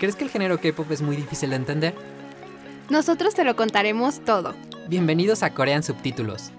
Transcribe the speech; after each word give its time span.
¿Crees 0.00 0.16
que 0.16 0.24
el 0.24 0.30
género 0.30 0.58
K-pop 0.58 0.90
es 0.92 1.02
muy 1.02 1.14
difícil 1.14 1.50
de 1.50 1.56
entender? 1.56 1.94
Nosotros 2.88 3.34
te 3.34 3.44
lo 3.44 3.54
contaremos 3.54 4.20
todo, 4.24 4.54
Bienvenidos 4.88 5.42
a 5.42 5.52
Corean 5.52 5.82
Subtítulos. 5.82 6.52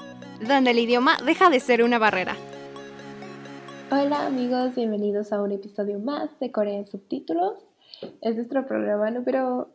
donde 0.47 0.69
el 0.69 0.77
idioma 0.77 1.17
deja 1.25 1.49
de 1.49 1.59
ser 1.59 1.81
una 1.81 1.97
barrera. 1.97 2.35
Hola 3.89 4.27
amigos, 4.27 4.75
bienvenidos 4.75 5.33
a 5.33 5.41
un 5.41 5.53
episodio 5.53 5.97
más 5.97 6.29
de 6.39 6.51
Corea 6.51 6.77
en 6.77 6.85
Subtítulos. 6.85 7.55
Es 8.21 8.35
nuestro 8.35 8.67
programa 8.67 9.09
número 9.09 9.73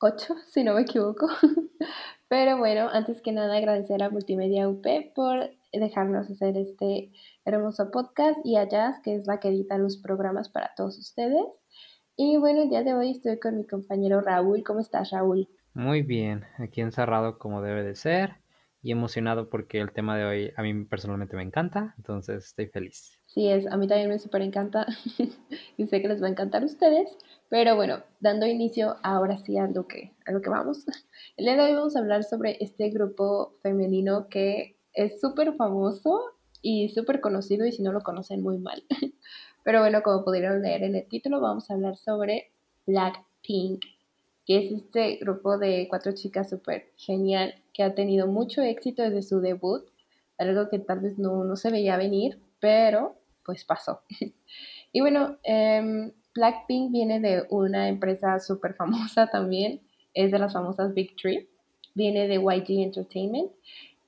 8, 0.00 0.34
si 0.50 0.64
no 0.64 0.74
me 0.74 0.80
equivoco. 0.80 1.28
Pero 2.28 2.58
bueno, 2.58 2.88
antes 2.92 3.22
que 3.22 3.30
nada 3.30 3.58
agradecer 3.58 4.02
a 4.02 4.10
Multimedia 4.10 4.68
UP 4.68 4.84
por 5.14 5.50
dejarnos 5.72 6.28
hacer 6.28 6.56
este 6.56 7.12
hermoso 7.44 7.92
podcast 7.92 8.40
y 8.44 8.56
a 8.56 8.68
Jazz, 8.68 8.98
que 9.04 9.14
es 9.14 9.28
la 9.28 9.38
que 9.38 9.50
edita 9.50 9.78
los 9.78 9.98
programas 9.98 10.48
para 10.48 10.72
todos 10.76 10.98
ustedes. 10.98 11.44
Y 12.20 12.36
bueno, 12.36 12.62
el 12.62 12.68
día 12.68 12.82
de 12.82 12.94
hoy 12.94 13.12
estoy 13.12 13.38
con 13.38 13.56
mi 13.56 13.64
compañero 13.64 14.20
Raúl. 14.20 14.64
¿Cómo 14.64 14.80
estás, 14.80 15.12
Raúl? 15.12 15.48
Muy 15.72 16.02
bien, 16.02 16.44
aquí 16.58 16.80
encerrado 16.80 17.38
como 17.38 17.62
debe 17.62 17.84
de 17.84 17.94
ser 17.94 18.38
y 18.82 18.90
emocionado 18.90 19.48
porque 19.48 19.78
el 19.78 19.92
tema 19.92 20.18
de 20.18 20.24
hoy 20.24 20.52
a 20.56 20.62
mí 20.62 20.84
personalmente 20.84 21.36
me 21.36 21.44
encanta, 21.44 21.94
entonces 21.96 22.46
estoy 22.46 22.66
feliz. 22.66 23.20
Sí, 23.26 23.48
es, 23.48 23.68
a 23.68 23.76
mí 23.76 23.86
también 23.86 24.08
me 24.08 24.18
súper 24.18 24.42
encanta 24.42 24.84
y 25.76 25.86
sé 25.86 26.02
que 26.02 26.08
les 26.08 26.20
va 26.20 26.26
a 26.26 26.30
encantar 26.30 26.64
a 26.64 26.66
ustedes. 26.66 27.16
Pero 27.50 27.76
bueno, 27.76 28.02
dando 28.18 28.48
inicio 28.48 28.96
ahora 29.04 29.38
sí 29.38 29.56
a 29.56 29.68
lo 29.68 29.86
que, 29.86 30.16
a 30.26 30.32
lo 30.32 30.40
que 30.40 30.50
vamos. 30.50 30.86
El 31.36 31.44
día 31.44 31.54
de 31.54 31.62
hoy 31.62 31.74
vamos 31.74 31.94
a 31.94 32.00
hablar 32.00 32.24
sobre 32.24 32.56
este 32.58 32.90
grupo 32.90 33.54
femenino 33.62 34.28
que 34.28 34.76
es 34.92 35.20
súper 35.20 35.54
famoso 35.54 36.20
y 36.62 36.88
súper 36.88 37.20
conocido 37.20 37.64
y 37.64 37.70
si 37.70 37.84
no 37.84 37.92
lo 37.92 38.00
conocen 38.00 38.42
muy 38.42 38.58
mal. 38.58 38.82
Pero 39.64 39.80
bueno, 39.80 40.02
como 40.02 40.24
pudieron 40.24 40.62
leer 40.62 40.82
en 40.84 40.96
el 40.96 41.06
título, 41.06 41.40
vamos 41.40 41.70
a 41.70 41.74
hablar 41.74 41.96
sobre 41.96 42.50
Blackpink, 42.86 43.84
que 44.46 44.58
es 44.58 44.72
este 44.72 45.16
grupo 45.16 45.58
de 45.58 45.86
cuatro 45.88 46.12
chicas 46.12 46.48
súper 46.48 46.90
genial 46.96 47.54
que 47.74 47.82
ha 47.82 47.94
tenido 47.94 48.26
mucho 48.26 48.62
éxito 48.62 49.02
desde 49.02 49.22
su 49.22 49.40
debut, 49.40 49.84
algo 50.38 50.68
que 50.68 50.78
tal 50.78 51.00
vez 51.00 51.18
no, 51.18 51.44
no 51.44 51.56
se 51.56 51.70
veía 51.70 51.96
venir, 51.96 52.40
pero 52.60 53.16
pues 53.44 53.64
pasó. 53.64 54.02
y 54.92 55.00
bueno, 55.00 55.36
em, 55.42 56.12
Blackpink 56.34 56.92
viene 56.92 57.20
de 57.20 57.46
una 57.50 57.88
empresa 57.88 58.38
súper 58.40 58.74
famosa 58.74 59.28
también, 59.28 59.80
es 60.14 60.32
de 60.32 60.38
las 60.38 60.52
famosas 60.52 60.94
Big 60.94 61.14
Three, 61.16 61.48
viene 61.94 62.28
de 62.28 62.36
YG 62.36 62.82
Entertainment 62.82 63.50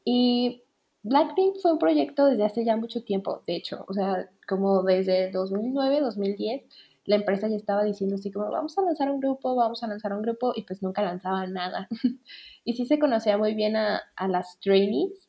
y 0.05 0.63
Blackpink 1.03 1.57
fue 1.61 1.73
un 1.73 1.79
proyecto 1.79 2.27
desde 2.27 2.45
hace 2.45 2.65
ya 2.65 2.77
mucho 2.77 3.03
tiempo, 3.03 3.43
de 3.47 3.57
hecho, 3.57 3.85
o 3.89 3.95
sea, 3.95 4.29
como 4.51 4.83
desde 4.83 5.31
2009, 5.31 6.01
2010, 6.01 6.65
la 7.07 7.17
empresa 7.17 7.49
ya 7.49 7.57
estaba 7.57 7.85
diciendo 7.85 8.17
así 8.17 8.33
como 8.33 8.51
vamos 8.51 8.77
a 8.77 8.83
lanzar 8.83 9.11
un 9.11 9.21
grupo, 9.21 9.55
vamos 9.55 9.83
a 9.85 9.87
lanzar 9.87 10.13
un 10.13 10.23
grupo 10.23 10.53
y 10.57 10.63
pues 10.65 10.83
nunca 10.83 11.03
lanzaban 11.03 11.53
nada. 11.53 11.89
y 12.65 12.75
sí 12.75 12.85
se 12.85 12.99
conocía 12.99 13.39
muy 13.39 13.55
bien 13.55 13.77
a, 13.77 14.03
a 14.17 14.27
las 14.29 14.59
trainees 14.61 15.29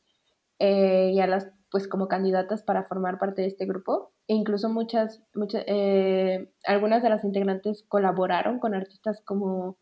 eh, 0.58 1.12
y 1.14 1.20
a 1.20 1.28
las 1.28 1.48
pues 1.70 1.88
como 1.88 2.06
candidatas 2.06 2.62
para 2.62 2.84
formar 2.84 3.18
parte 3.18 3.42
de 3.42 3.48
este 3.48 3.64
grupo. 3.64 4.12
E 4.28 4.34
incluso 4.34 4.68
muchas, 4.68 5.22
muchas 5.34 5.64
eh, 5.66 6.52
algunas 6.64 7.02
de 7.02 7.08
las 7.08 7.24
integrantes 7.24 7.84
colaboraron 7.88 8.58
con 8.58 8.74
artistas 8.74 9.22
como 9.22 9.78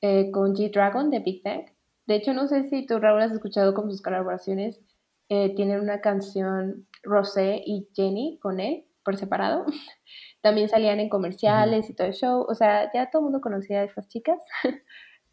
eh, 0.00 0.30
con 0.32 0.54
G-Dragon 0.54 1.10
de 1.10 1.20
Big 1.20 1.42
Bang. 1.44 1.66
De 2.06 2.16
hecho, 2.16 2.34
no 2.34 2.48
sé 2.48 2.68
si 2.68 2.86
tú, 2.86 2.98
Raúl, 2.98 3.22
has 3.22 3.32
escuchado 3.32 3.72
con 3.74 3.88
sus 3.90 4.02
colaboraciones. 4.02 4.80
Eh, 5.34 5.54
tienen 5.56 5.80
una 5.80 6.02
canción 6.02 6.86
Rosé 7.02 7.62
y 7.64 7.88
Jenny 7.94 8.38
con 8.42 8.60
él 8.60 8.84
por 9.02 9.16
separado. 9.16 9.64
También 10.42 10.68
salían 10.68 11.00
en 11.00 11.08
comerciales 11.08 11.88
y 11.88 11.94
todo 11.94 12.08
el 12.08 12.12
show. 12.12 12.44
O 12.46 12.54
sea, 12.54 12.92
ya 12.92 13.08
todo 13.08 13.20
el 13.20 13.24
mundo 13.24 13.40
conocía 13.40 13.80
a 13.80 13.84
estas 13.84 14.08
chicas. 14.08 14.38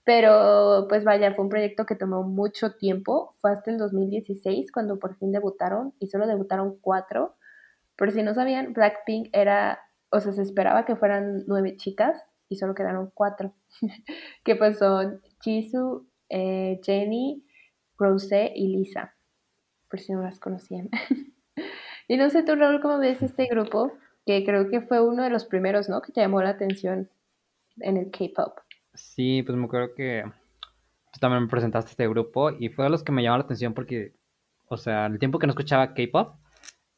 Pero 0.05 0.85
pues 0.87 1.03
vaya, 1.03 1.33
fue 1.33 1.43
un 1.43 1.49
proyecto 1.49 1.85
que 1.85 1.97
tomó 1.97 2.23
mucho 2.23 2.75
tiempo. 2.77 3.35
Fue 3.41 3.51
hasta 3.51 3.71
el 3.71 3.77
2016 3.77 4.71
cuando 4.71 4.99
por 4.99 5.17
fin 5.17 5.33
debutaron 5.33 5.93
y 5.99 6.07
solo 6.07 6.27
debutaron 6.27 6.79
cuatro. 6.79 7.35
Por 7.97 8.13
si 8.13 8.23
no 8.23 8.33
sabían, 8.33 8.71
Blackpink 8.71 9.27
era, 9.33 9.81
o 10.11 10.21
sea, 10.21 10.31
se 10.31 10.43
esperaba 10.43 10.85
que 10.85 10.95
fueran 10.95 11.43
nueve 11.45 11.75
chicas 11.75 12.23
y 12.47 12.55
solo 12.55 12.73
quedaron 12.73 13.11
cuatro. 13.13 13.53
que 14.45 14.55
pues 14.55 14.77
son 14.77 15.21
Jisoo, 15.41 16.07
eh, 16.29 16.79
Jenny, 16.85 17.43
Rosé 17.97 18.53
y 18.55 18.69
Lisa. 18.69 19.18
Por 19.89 19.99
si 19.99 20.13
no 20.13 20.21
las 20.21 20.39
conocían. 20.39 20.89
y 22.07 22.17
no 22.17 22.29
sé 22.29 22.43
tú, 22.43 22.55
Raúl, 22.55 22.81
cómo 22.81 22.99
ves 22.99 23.21
este 23.21 23.47
grupo, 23.47 23.93
que 24.25 24.43
creo 24.45 24.69
que 24.69 24.81
fue 24.81 25.01
uno 25.01 25.23
de 25.23 25.29
los 25.29 25.45
primeros, 25.45 25.89
¿no? 25.89 26.01
Que 26.01 26.11
te 26.11 26.21
llamó 26.21 26.41
la 26.41 26.51
atención 26.51 27.09
en 27.77 27.97
el 27.97 28.11
K-pop. 28.11 28.59
Sí, 28.93 29.43
pues 29.43 29.57
me 29.57 29.65
acuerdo 29.65 29.95
que 29.95 30.23
tú 31.11 31.19
también 31.19 31.43
me 31.43 31.49
presentaste 31.49 31.91
este 31.91 32.07
grupo 32.07 32.51
y 32.51 32.69
fue 32.69 32.85
de 32.85 32.91
los 32.91 33.03
que 33.03 33.11
me 33.11 33.23
llamó 33.23 33.37
la 33.37 33.43
atención 33.43 33.73
porque, 33.73 34.13
o 34.67 34.77
sea, 34.77 35.07
el 35.07 35.19
tiempo 35.19 35.39
que 35.39 35.47
no 35.47 35.51
escuchaba 35.51 35.93
K-pop, 35.93 36.35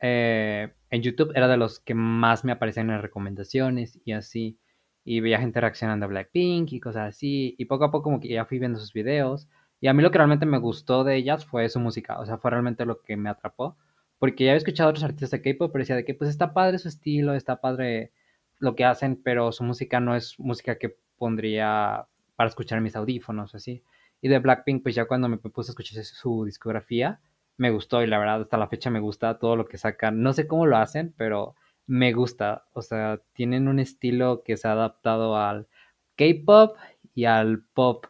eh, 0.02 0.74
en 0.90 1.02
YouTube 1.04 1.32
era 1.36 1.48
de 1.48 1.58
los 1.58 1.80
que 1.80 1.94
más 1.94 2.44
me 2.44 2.52
aparecían 2.52 2.90
en 2.90 3.02
recomendaciones 3.02 4.00
y 4.04 4.12
así. 4.14 4.60
Y 5.04 5.20
veía 5.20 5.40
gente 5.40 5.62
reaccionando 5.62 6.06
a 6.06 6.10
Blackpink 6.10 6.74
y 6.74 6.80
cosas 6.80 7.10
así. 7.10 7.56
Y 7.58 7.66
poco 7.66 7.86
a 7.86 7.92
poco 7.92 8.04
como 8.04 8.20
que 8.20 8.30
ya 8.30 8.46
fui 8.46 8.60
viendo 8.60 8.80
sus 8.80 8.94
videos. 8.94 9.48
Y 9.82 9.88
a 9.88 9.94
mí 9.94 10.04
lo 10.04 10.12
que 10.12 10.20
realmente 10.20 10.46
me 10.46 10.60
gustó 10.60 11.04
de 11.04 11.16
ellas 11.18 11.46
fue 11.46 11.68
su 11.68 11.80
música. 11.80 12.20
O 12.20 12.26
sea, 12.26 12.38
fue 12.38 12.52
realmente 12.52 12.86
lo 12.86 13.02
que 13.02 13.18
me 13.18 13.30
atrapó. 13.30 13.76
Porque 14.20 14.46
ya 14.46 14.52
había 14.52 14.60
escuchado 14.60 14.88
a 14.88 14.92
otros 14.92 15.04
artistas 15.04 15.32
de 15.32 15.42
K-pop, 15.42 15.72
pero 15.74 15.82
decía 15.82 15.96
de 15.96 16.06
que 16.06 16.14
pues 16.14 16.30
está 16.30 16.54
padre 16.54 16.78
su 16.78 16.88
estilo, 16.88 17.34
está 17.34 17.60
padre 17.60 18.12
lo 18.60 18.76
que 18.76 18.86
hacen, 18.86 19.20
pero 19.22 19.52
su 19.52 19.64
música 19.64 20.00
no 20.00 20.16
es 20.16 20.40
música 20.40 20.78
que 20.78 20.96
pondría 21.18 22.06
para 22.36 22.48
escuchar 22.48 22.78
en 22.78 22.84
mis 22.84 22.96
audífonos, 22.96 23.56
así. 23.56 23.84
Y 24.22 24.30
de 24.30 24.38
Blackpink, 24.38 24.84
pues 24.84 24.94
ya 24.94 25.06
cuando 25.06 25.28
me 25.28 25.38
puse 25.38 25.72
a 25.72 25.74
escuchar 25.74 26.04
su 26.04 26.46
discografía, 26.46 27.20
me 27.58 27.72
gustó 27.72 28.04
y 28.04 28.08
la 28.08 28.20
verdad 28.20 28.42
hasta 28.42 28.58
la 28.58 28.68
fecha 28.68 28.92
me 28.92 29.00
gusta 29.00 29.40
todo 29.40 29.56
lo 29.56 29.66
que 29.66 29.80
sacan. 29.80 30.22
No 30.22 30.34
sé 30.34 30.48
cómo 30.48 30.68
lo 30.68 30.78
hacen, 30.78 31.14
pero 31.18 31.56
me 31.88 32.14
gusta. 32.14 32.66
O 32.74 32.84
sea, 32.84 33.20
tienen 33.34 33.68
un 33.68 33.80
estilo 33.80 34.44
que 34.44 34.58
se 34.58 34.68
ha 34.68 34.74
adaptado 34.74 35.36
al 35.38 35.68
K-pop 36.16 36.78
y 37.16 37.26
al 37.26 37.64
pop 37.74 38.06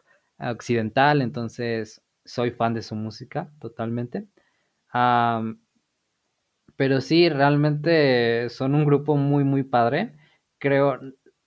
occidental, 0.50 1.22
entonces 1.22 2.02
soy 2.24 2.50
fan 2.50 2.74
de 2.74 2.82
su 2.82 2.94
música 2.94 3.50
totalmente. 3.60 4.26
Pero 6.76 7.00
sí, 7.00 7.28
realmente 7.28 8.48
son 8.48 8.74
un 8.74 8.84
grupo 8.84 9.16
muy, 9.16 9.44
muy 9.44 9.62
padre. 9.62 10.12
Creo, 10.58 10.98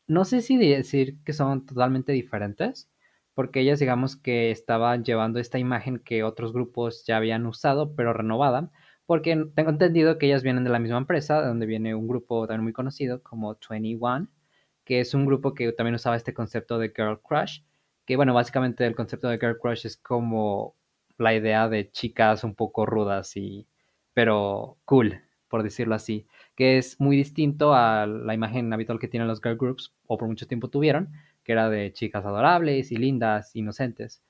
no 0.08 0.26
sé 0.26 0.42
si 0.42 0.58
decir 0.58 1.18
que 1.24 1.34
son 1.34 1.66
totalmente 1.66 2.12
diferentes, 2.12 2.90
porque 3.34 3.60
ellas 3.62 3.80
digamos 3.80 4.16
que 4.16 4.52
estaban 4.52 5.04
llevando 5.04 5.40
esta 5.40 5.60
imagen 5.60 6.00
que 6.00 6.24
otros 6.24 6.54
grupos 6.54 7.06
ya 7.06 7.18
habían 7.18 7.46
usado, 7.46 7.96
pero 7.96 8.14
renovada, 8.14 8.72
porque 9.06 9.36
tengo 9.56 9.70
entendido 9.72 10.18
que 10.18 10.28
ellas 10.28 10.44
vienen 10.44 10.64
de 10.64 10.70
la 10.70 10.80
misma 10.80 10.98
empresa, 10.98 11.42
de 11.42 11.48
donde 11.48 11.66
viene 11.66 11.96
un 11.96 12.08
grupo 12.08 12.48
también 12.48 12.64
muy 12.64 12.74
conocido 12.74 13.22
como 13.24 13.58
21, 13.70 14.28
que 14.86 15.00
es 15.00 15.14
un 15.14 15.26
grupo 15.26 15.54
que 15.54 15.72
también 15.74 15.96
usaba 15.96 16.16
este 16.16 16.34
concepto 16.34 16.80
de 16.80 16.94
Girl 16.96 17.20
Crush, 17.22 17.62
que 18.06 18.16
bueno, 18.16 18.34
básicamente 18.34 18.86
el 18.86 18.96
concepto 18.96 19.28
de 19.28 19.38
Girl 19.38 19.58
Crush 19.60 19.86
es 19.86 19.98
como 19.98 20.76
la 21.18 21.34
idea 21.34 21.70
de 21.70 21.92
chicas 21.92 22.44
un 22.44 22.56
poco 22.56 22.86
rudas 22.86 23.36
y 23.38 23.68
pero 24.14 24.78
cool, 24.86 25.22
por 25.50 25.62
decirlo 25.64 25.96
así, 25.96 26.26
que 26.56 26.78
es 26.78 27.00
muy 27.00 27.18
distinto 27.18 27.74
a 27.74 28.08
la 28.08 28.34
imagen 28.34 28.72
habitual 28.74 29.00
que 29.00 29.08
tienen 29.10 29.28
los 29.28 29.42
girl 29.42 29.58
groups, 29.58 29.94
o 30.08 30.18
por 30.18 30.28
mucho 30.28 30.48
tiempo 30.48 30.70
tuvieron, 30.70 31.12
que 31.44 31.52
era 31.52 31.70
de 31.70 31.92
chicas 31.94 32.26
adorables 32.26 32.92
y 32.92 32.96
lindas, 32.98 33.56
inocentes. 33.56 34.24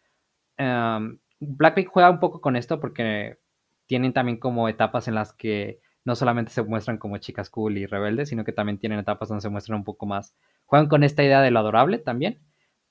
Um, 0.58 1.20
Blackpink 1.40 1.90
juega 1.90 2.10
un 2.10 2.20
poco 2.20 2.42
con 2.42 2.56
esto 2.56 2.80
porque 2.80 3.38
tienen 3.86 4.14
también 4.14 4.38
como 4.38 4.68
etapas 4.70 5.08
en 5.08 5.16
las 5.16 5.34
que 5.34 5.80
no 6.04 6.16
solamente 6.16 6.52
se 6.52 6.64
muestran 6.64 6.98
como 6.98 7.18
chicas 7.18 7.50
cool 7.50 7.78
y 7.78 7.86
rebeldes, 7.86 8.30
sino 8.30 8.44
que 8.44 8.54
también 8.54 8.80
tienen 8.80 9.00
etapas 9.00 9.30
donde 9.30 9.42
se 9.42 9.50
muestran 9.50 9.78
un 9.80 9.84
poco 9.84 10.06
más, 10.06 10.36
juegan 10.66 10.88
con 10.88 11.04
esta 11.04 11.24
idea 11.24 11.42
de 11.42 11.52
lo 11.52 11.60
adorable 11.60 12.00
también, 12.00 12.40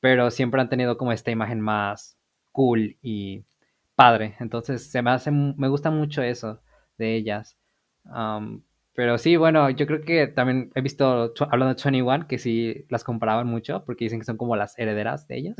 pero 0.04 0.30
siempre 0.30 0.60
han 0.60 0.68
tenido 0.68 0.98
como 0.98 1.12
esta 1.12 1.30
imagen 1.30 1.62
más 1.62 2.18
cool 2.52 2.98
y 3.00 3.46
padre. 3.94 4.34
Entonces 4.38 4.90
se 4.90 5.00
me 5.00 5.08
hace, 5.08 5.30
me 5.30 5.66
gusta 5.68 5.90
mucho 5.90 6.22
eso 6.22 6.60
de 6.98 7.16
ellas. 7.16 7.56
Um, 8.04 8.60
Pero 8.94 9.16
sí, 9.16 9.36
bueno, 9.36 9.70
yo 9.70 9.86
creo 9.86 10.02
que 10.02 10.26
también 10.26 10.70
he 10.74 10.82
visto, 10.82 11.32
hablando 11.50 11.74
de 11.74 11.82
21, 11.82 12.28
que 12.28 12.38
sí 12.38 12.84
las 12.90 13.02
comparaban 13.02 13.46
mucho, 13.46 13.82
porque 13.86 14.04
dicen 14.04 14.18
que 14.18 14.26
son 14.26 14.36
como 14.36 14.56
las 14.56 14.78
herederas 14.78 15.26
de 15.26 15.38
ellas. 15.38 15.56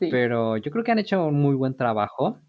Sí. 0.00 0.08
Pero 0.10 0.56
yo 0.56 0.72
creo 0.72 0.82
que 0.82 0.90
han 0.90 0.98
hecho 0.98 1.24
un 1.24 1.40
muy 1.40 1.54
buen 1.54 1.76
trabajo. 1.76 2.40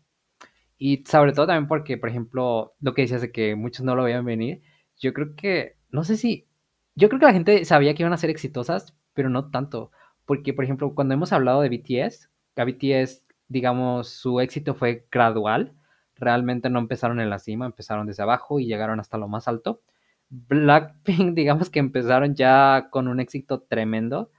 Y 0.80 1.04
sobre 1.06 1.34
todo 1.34 1.46
también 1.46 1.68
porque, 1.68 2.00
por 2.00 2.10
ejemplo, 2.10 2.74
lo 2.82 2.96
que 2.96 3.04
decías 3.04 3.22
de 3.22 3.32
que 3.32 3.54
muchos 3.56 3.86
no 3.86 3.96
lo 3.96 4.06
veían 4.06 4.26
venir, 4.26 4.64
yo 4.98 5.14
creo 5.14 5.36
que, 5.36 5.76
no 5.92 6.04
sé 6.04 6.18
si, 6.18 6.48
yo 6.96 7.10
creo 7.10 7.20
que 7.20 7.28
la 7.28 7.34
gente 7.34 7.64
sabía 7.64 7.94
que 7.94 8.02
iban 8.02 8.14
a 8.14 8.18
ser 8.18 8.32
exitosas, 8.32 8.98
pero 9.14 9.30
no 9.30 9.52
tanto. 9.52 9.92
Porque, 10.28 10.54
por 10.54 10.66
ejemplo, 10.66 10.94
cuando 10.94 11.16
hemos 11.16 11.34
hablado 11.34 11.62
de 11.62 11.70
BTS, 11.70 12.30
a 12.56 12.66
BTS, 12.66 13.26
digamos, 13.48 14.10
su 14.10 14.40
éxito 14.42 14.76
fue 14.76 15.08
gradual. 15.12 15.74
Realmente 16.16 16.70
no 16.70 16.80
empezaron 16.80 17.20
en 17.20 17.30
la 17.30 17.40
cima, 17.40 17.66
empezaron 17.66 18.06
desde 18.06 18.24
abajo 18.24 18.60
y 18.60 18.68
llegaron 18.68 19.00
hasta 19.00 19.18
lo 19.18 19.28
más 19.28 19.48
alto. 19.48 19.82
Blackpink, 20.30 21.34
digamos 21.36 21.70
que 21.70 21.80
empezaron 21.80 22.36
ya 22.36 22.90
con 22.92 23.08
un 23.08 23.20
éxito 23.20 23.62
tremendo 23.62 24.32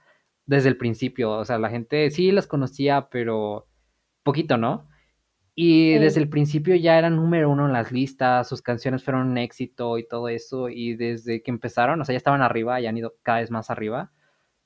desde 0.45 0.69
el 0.69 0.77
principio. 0.77 1.31
O 1.31 1.45
sea, 1.45 1.57
la 1.57 1.69
gente 1.69 2.11
sí 2.11 2.31
las 2.31 2.47
conocía, 2.47 3.09
pero 3.09 3.67
poquito, 4.23 4.57
¿no? 4.57 4.87
Y 5.55 5.95
desde 5.95 6.21
el 6.21 6.29
principio 6.29 6.75
ya 6.75 6.97
eran 6.97 7.17
número 7.17 7.49
uno 7.49 7.65
en 7.65 7.73
las 7.73 7.91
listas, 7.91 8.47
sus 8.47 8.61
canciones 8.61 9.03
fueron 9.03 9.27
un 9.27 9.37
éxito 9.37 9.97
y 9.97 10.07
todo 10.07 10.29
eso. 10.29 10.69
Y 10.69 10.95
desde 10.95 11.43
que 11.43 11.51
empezaron, 11.51 11.99
o 11.99 12.05
sea, 12.05 12.13
ya 12.13 12.17
estaban 12.17 12.41
arriba 12.41 12.79
y 12.79 12.87
han 12.87 12.97
ido 12.97 13.15
cada 13.23 13.39
vez 13.39 13.51
más 13.51 13.69
arriba. 13.69 14.11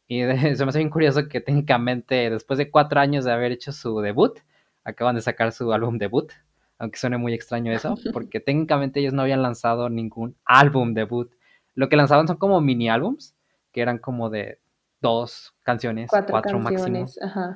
Y 0.08 0.22
se 0.56 0.66
me 0.66 0.70
hace 0.70 0.80
bien 0.80 0.90
curioso 0.90 1.28
que 1.28 1.42
técnicamente, 1.42 2.30
después 2.30 2.58
de 2.58 2.70
cuatro 2.70 3.00
años 3.00 3.26
de 3.26 3.32
haber 3.32 3.52
hecho 3.52 3.72
su 3.72 4.00
debut, 4.02 4.40
acaban 4.84 5.16
de 5.16 5.22
sacar 5.22 5.52
su 5.52 5.72
álbum 5.74 5.98
debut. 5.98 6.32
Aunque 6.80 6.98
suene 6.98 7.18
muy 7.18 7.34
extraño 7.34 7.72
eso, 7.72 7.96
porque 8.14 8.40
técnicamente 8.40 9.00
ellos 9.00 9.14
no 9.14 9.22
habían 9.22 9.42
lanzado 9.42 9.90
ningún 9.90 10.36
álbum 10.46 10.94
debut. 10.94 11.32
Lo 11.76 11.90
que 11.90 11.96
lanzaban 11.96 12.28
son 12.28 12.38
como 12.38 12.60
mini 12.62 12.90
álbums, 12.90 13.36
que 13.72 13.82
eran 13.82 13.98
como 13.98 14.30
de 14.30 14.60
dos 15.02 15.54
canciones, 15.64 16.10
cuatro, 16.10 16.60
máximo. 16.60 17.06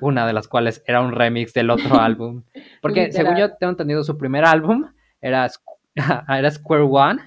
Una 0.01 0.27
de 0.27 0.33
las 0.33 0.47
cuales 0.47 0.83
era 0.85 1.01
un 1.01 1.13
remix 1.13 1.53
del 1.53 1.69
otro 1.69 1.99
álbum. 1.99 2.43
Porque 2.81 3.11
según 3.11 3.37
yo 3.37 3.53
tengo 3.55 3.71
entendido, 3.71 4.03
su 4.03 4.17
primer 4.17 4.45
álbum 4.45 4.91
era, 5.21 5.49
era 5.95 6.51
Square 6.51 6.83
One, 6.83 7.21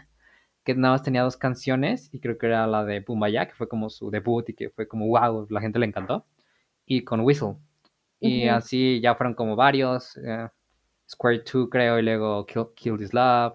que 0.65 0.75
nada 0.75 0.95
más 0.95 1.03
tenía 1.03 1.23
dos 1.23 1.37
canciones, 1.37 2.11
y 2.13 2.21
creo 2.21 2.39
que 2.39 2.47
era 2.47 2.67
la 2.67 2.85
de 2.85 3.01
Bumbaya, 3.01 3.47
que 3.47 3.55
fue 3.55 3.69
como 3.69 3.91
su 3.91 4.11
debut 4.11 4.49
y 4.49 4.55
que 4.55 4.71
fue 4.71 4.87
como 4.89 5.07
wow, 5.09 5.47
la 5.51 5.61
gente 5.61 5.79
le 5.79 5.87
encantó. 5.87 6.27
Y 6.87 7.05
con 7.05 7.21
Whistle. 7.21 7.57
Y 8.21 8.49
así 8.49 9.01
ya 9.01 9.15
fueron 9.15 9.35
como 9.35 9.57
varios. 9.57 10.17
Eh, 10.19 10.49
Square 11.09 11.43
2 11.53 11.69
creo, 11.71 11.99
y 11.99 12.03
luego 12.03 12.47
Kill, 12.47 12.67
Kill 12.75 12.99
This 12.99 13.15
Love. 13.15 13.55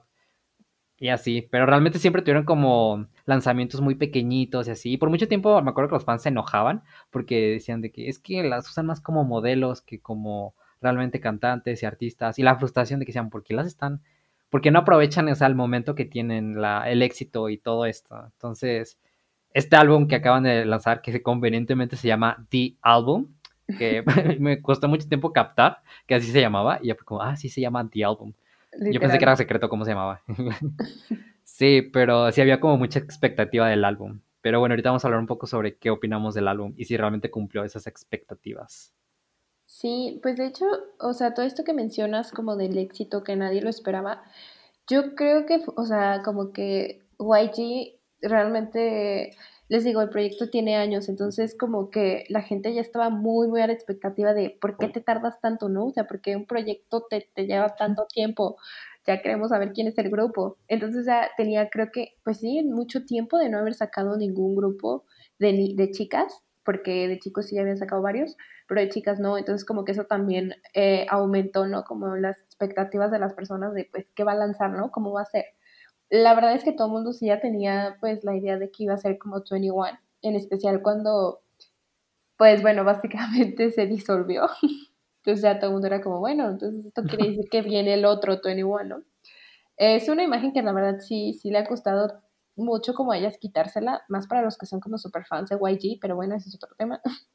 Y 0.98 1.10
así, 1.10 1.42
pero 1.52 1.66
realmente 1.66 2.00
siempre 2.00 2.22
tuvieron 2.22 2.46
como 2.46 3.08
lanzamientos 3.26 3.82
muy 3.82 3.96
pequeñitos 3.96 4.68
y 4.68 4.72
así. 4.72 4.94
Y 4.94 4.98
por 4.98 5.10
mucho 5.10 5.28
tiempo 5.28 5.62
me 5.62 5.70
acuerdo 5.70 5.90
que 5.90 5.96
los 5.96 6.06
fans 6.06 6.24
se 6.24 6.30
enojaban 6.30 6.84
porque 7.12 7.52
decían 7.52 7.82
de 7.82 7.92
que 7.92 8.08
es 8.10 8.20
que 8.20 8.44
las 8.44 8.70
usan 8.70 8.86
más 8.86 9.02
como 9.02 9.26
modelos 9.26 9.82
que 9.82 10.00
como 10.00 10.56
realmente 10.82 11.20
cantantes 11.20 11.84
y 11.84 11.86
artistas. 11.86 12.40
Y 12.40 12.44
la 12.44 12.56
frustración 12.58 13.00
de 13.00 13.06
que 13.06 13.12
decían, 13.12 13.30
¿por 13.30 13.44
qué 13.44 13.54
las 13.54 13.68
están? 13.68 14.02
Porque 14.50 14.72
no 14.72 14.80
aprovechan 14.80 15.28
el 15.28 15.56
momento 15.56 15.96
que 15.96 16.06
tienen 16.06 16.62
la, 16.62 16.90
el 16.90 17.02
éxito 17.02 17.50
y 17.50 17.58
todo 17.58 17.86
esto. 17.86 18.16
Entonces, 18.26 18.98
este 19.54 19.76
álbum 19.76 20.08
que 20.08 20.16
acaban 20.16 20.44
de 20.44 20.66
lanzar, 20.66 21.02
que 21.02 21.22
convenientemente 21.22 21.96
se 21.96 22.08
llama 22.08 22.46
The 22.50 22.76
Album, 22.82 23.28
que 23.78 24.04
me 24.40 24.62
costó 24.62 24.88
mucho 24.88 25.08
tiempo 25.08 25.34
captar 25.34 25.82
que 26.06 26.16
así 26.16 26.32
se 26.32 26.42
llamaba. 26.42 26.80
Y 26.82 26.88
yo 26.90 26.98
como, 26.98 27.22
ah, 27.22 27.36
sí 27.36 27.50
se 27.50 27.62
llama 27.62 27.90
The 27.90 28.06
Album. 28.06 28.34
Yo 28.92 29.00
pensé 29.00 29.18
que 29.18 29.24
era 29.24 29.36
secreto 29.36 29.70
cómo 29.70 29.86
se 29.86 29.92
llamaba. 29.92 30.22
sí, 31.44 31.82
pero 31.94 32.32
sí 32.32 32.42
había 32.42 32.60
como 32.60 32.78
mucha 32.78 33.00
expectativa 33.00 33.70
del 33.70 33.86
álbum. 33.86 34.20
Pero 34.42 34.60
bueno, 34.60 34.74
ahorita 34.74 34.90
vamos 34.90 35.04
a 35.04 35.08
hablar 35.08 35.22
un 35.22 35.28
poco 35.28 35.48
sobre 35.48 35.78
qué 35.78 35.90
opinamos 35.90 36.36
del 36.36 36.48
álbum 36.48 36.74
y 36.78 36.86
si 36.86 36.98
realmente 36.98 37.32
cumplió 37.32 37.64
esas 37.64 37.88
expectativas. 37.88 38.94
Sí, 39.78 40.20
pues 40.24 40.38
de 40.38 40.46
hecho, 40.48 40.66
o 41.00 41.12
sea, 41.14 41.34
todo 41.34 41.46
esto 41.46 41.66
que 41.66 41.74
mencionas 41.74 42.32
como 42.32 42.56
del 42.56 42.78
éxito 42.78 43.24
que 43.26 43.36
nadie 43.36 43.62
lo 43.62 43.70
esperaba, 43.70 44.24
yo 44.88 45.16
creo 45.16 45.46
que, 45.46 45.62
o 45.76 45.86
sea, 45.86 46.22
como 46.24 46.54
que 46.54 47.02
YG 47.20 48.00
realmente 48.22 49.36
les 49.68 49.84
digo, 49.84 50.02
el 50.02 50.10
proyecto 50.10 50.50
tiene 50.50 50.78
años, 50.78 51.10
entonces 51.10 51.58
como 51.58 51.90
que 51.90 52.26
la 52.30 52.42
gente 52.42 52.74
ya 52.74 52.80
estaba 52.82 53.10
muy, 53.10 53.50
muy 53.50 53.60
a 53.62 53.68
la 53.68 53.74
expectativa 53.74 54.34
de 54.34 54.58
por 54.62 54.78
qué 54.78 54.88
te 54.88 55.02
tardas 55.02 55.42
tanto, 55.42 55.68
¿no? 55.70 55.88
O 55.88 55.92
sea, 55.92 56.06
porque 56.08 56.38
un 56.38 56.46
proyecto 56.46 57.06
te, 57.10 57.30
te 57.36 57.46
lleva 57.46 57.76
tanto 57.76 58.06
tiempo, 58.08 58.58
ya 59.06 59.22
queremos 59.22 59.50
saber 59.50 59.74
quién 59.74 59.88
es 59.88 59.98
el 59.98 60.10
grupo. 60.10 60.58
Entonces 60.70 61.06
ya 61.06 61.30
tenía, 61.36 61.70
creo 61.70 61.92
que, 61.92 62.16
pues 62.24 62.40
sí, 62.40 62.64
mucho 62.64 63.04
tiempo 63.06 63.38
de 63.38 63.50
no 63.50 63.58
haber 63.60 63.74
sacado 63.74 64.16
ningún 64.18 64.56
grupo 64.56 65.04
de, 65.40 65.74
de 65.76 65.92
chicas, 65.92 66.45
porque 66.66 67.08
de 67.08 67.20
chicos 67.20 67.48
sí 67.48 67.58
habían 67.58 67.78
sacado 67.78 68.02
varios, 68.02 68.36
pero 68.68 68.82
de 68.82 68.90
chicas 68.90 69.20
no, 69.20 69.38
entonces 69.38 69.66
como 69.66 69.86
que 69.86 69.94
eso 69.94 70.06
también 70.06 70.56
eh, 70.74 71.06
aumentó, 71.10 71.68
¿no? 71.68 71.84
Como 71.84 72.16
las 72.18 72.42
expectativas 72.42 73.12
de 73.12 73.20
las 73.20 73.34
personas 73.34 73.74
de, 73.74 73.88
pues, 73.92 74.08
¿qué 74.16 74.24
va 74.24 74.34
a 74.34 74.36
lanzar, 74.36 74.72
¿no? 74.72 74.92
¿Cómo 74.92 75.14
va 75.14 75.22
a 75.22 75.26
ser? 75.26 75.46
la 76.10 76.34
verdad 76.36 76.54
es 76.54 76.64
que 76.64 76.72
todo 76.72 76.88
el 76.88 76.94
mundo 76.94 77.14
sí 77.14 77.28
ya 77.28 77.40
tenía 77.40 77.98
pues 78.00 78.24
la 78.24 78.36
idea 78.36 78.58
de 78.58 78.72
que 78.72 78.84
iba 78.84 78.94
a 78.94 78.98
ser 78.98 79.18
como 79.18 79.44
21, 79.50 79.88
en 80.22 80.36
especial 80.36 80.82
cuando, 80.82 81.42
pues 82.38 82.62
bueno, 82.62 82.84
básicamente 82.86 83.72
se 83.72 83.86
disolvió. 83.88 84.48
Entonces 85.24 85.42
ya 85.44 85.60
todo 85.60 85.72
el 85.72 85.74
mundo 85.74 85.88
era 85.88 86.02
como, 86.02 86.20
bueno, 86.20 86.48
entonces 86.52 86.86
esto 86.86 87.02
quiere 87.02 87.26
decir 87.30 87.50
que 87.50 87.64
viene 87.64 87.96
el 87.96 88.06
otro 88.06 88.40
21, 88.44 88.84
¿no? 88.84 89.04
Es 89.76 90.08
una 90.08 90.24
imagen 90.24 90.54
que 90.54 90.62
la 90.62 90.72
verdad 90.72 91.00
sí, 91.00 91.34
sí 91.34 91.50
le 91.50 91.58
ha 91.58 91.66
costado 91.66 92.22
mucho 92.56 92.94
como 92.94 93.14
ellas 93.14 93.38
quitársela, 93.38 94.04
más 94.08 94.28
para 94.28 94.42
los 94.42 94.58
que 94.58 94.66
son 94.66 94.80
como 94.80 94.98
super 94.98 95.26
fans 95.26 95.50
de 95.50 95.58
YG, 95.58 96.00
pero 96.02 96.16
bueno, 96.16 96.36
ese 96.36 96.50
es 96.50 96.56
otro 96.56 96.76
tema. 96.78 97.02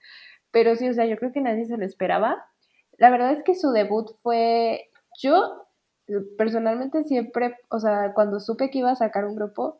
Pero 0.52 0.74
sí, 0.74 0.88
o 0.88 0.94
sea, 0.94 1.06
yo 1.06 1.16
creo 1.16 1.30
que 1.32 1.40
nadie 1.40 1.64
se 1.64 1.76
lo 1.76 1.84
esperaba. 1.84 2.44
La 2.98 3.10
verdad 3.10 3.32
es 3.32 3.44
que 3.44 3.54
su 3.54 3.70
debut 3.70 4.10
fue, 4.22 4.90
yo 5.22 5.68
personalmente 6.36 7.04
siempre, 7.04 7.56
o 7.70 7.78
sea, 7.78 8.12
cuando 8.14 8.40
supe 8.40 8.70
que 8.70 8.78
iba 8.78 8.90
a 8.90 8.96
sacar 8.96 9.24
un 9.26 9.36
grupo, 9.36 9.78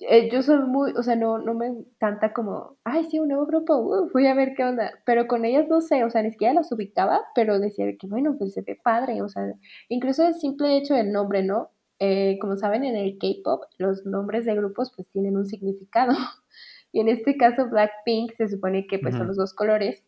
eh, 0.00 0.28
yo 0.30 0.42
soy 0.42 0.58
muy, 0.58 0.92
o 0.96 1.02
sea, 1.02 1.16
no, 1.16 1.38
no 1.38 1.54
me 1.54 1.66
encanta 1.66 2.32
como, 2.32 2.76
ay, 2.84 3.04
sí, 3.04 3.20
un 3.20 3.28
nuevo 3.28 3.46
grupo, 3.46 3.76
uh, 3.76 4.10
voy 4.12 4.26
a 4.26 4.34
ver 4.34 4.54
qué 4.56 4.64
onda. 4.64 4.92
Pero 5.06 5.26
con 5.28 5.44
ellas 5.44 5.68
no 5.68 5.80
sé, 5.80 6.04
o 6.04 6.10
sea, 6.10 6.22
ni 6.22 6.30
siquiera 6.30 6.54
las 6.54 6.72
ubicaba, 6.72 7.22
pero 7.34 7.60
decía 7.60 7.86
que 7.98 8.06
bueno, 8.08 8.36
pues 8.38 8.54
se 8.54 8.62
ve 8.62 8.78
padre, 8.82 9.22
o 9.22 9.28
sea, 9.28 9.54
incluso 9.88 10.26
el 10.26 10.34
simple 10.34 10.76
hecho 10.76 10.94
del 10.94 11.12
nombre, 11.12 11.42
¿no? 11.42 11.70
Eh, 11.98 12.38
como 12.40 12.56
saben, 12.56 12.84
en 12.84 12.96
el 12.96 13.18
K-pop, 13.18 13.64
los 13.78 14.04
nombres 14.04 14.44
de 14.44 14.54
grupos 14.54 14.92
pues 14.94 15.08
tienen 15.08 15.36
un 15.36 15.46
significado. 15.46 16.12
Y 16.92 17.00
en 17.00 17.08
este 17.08 17.36
caso, 17.36 17.68
Blackpink 17.68 18.34
se 18.36 18.46
supone 18.46 18.86
que 18.86 19.00
pues 19.00 19.16
son 19.16 19.26
los 19.26 19.36
dos 19.36 19.52
colores. 19.52 20.04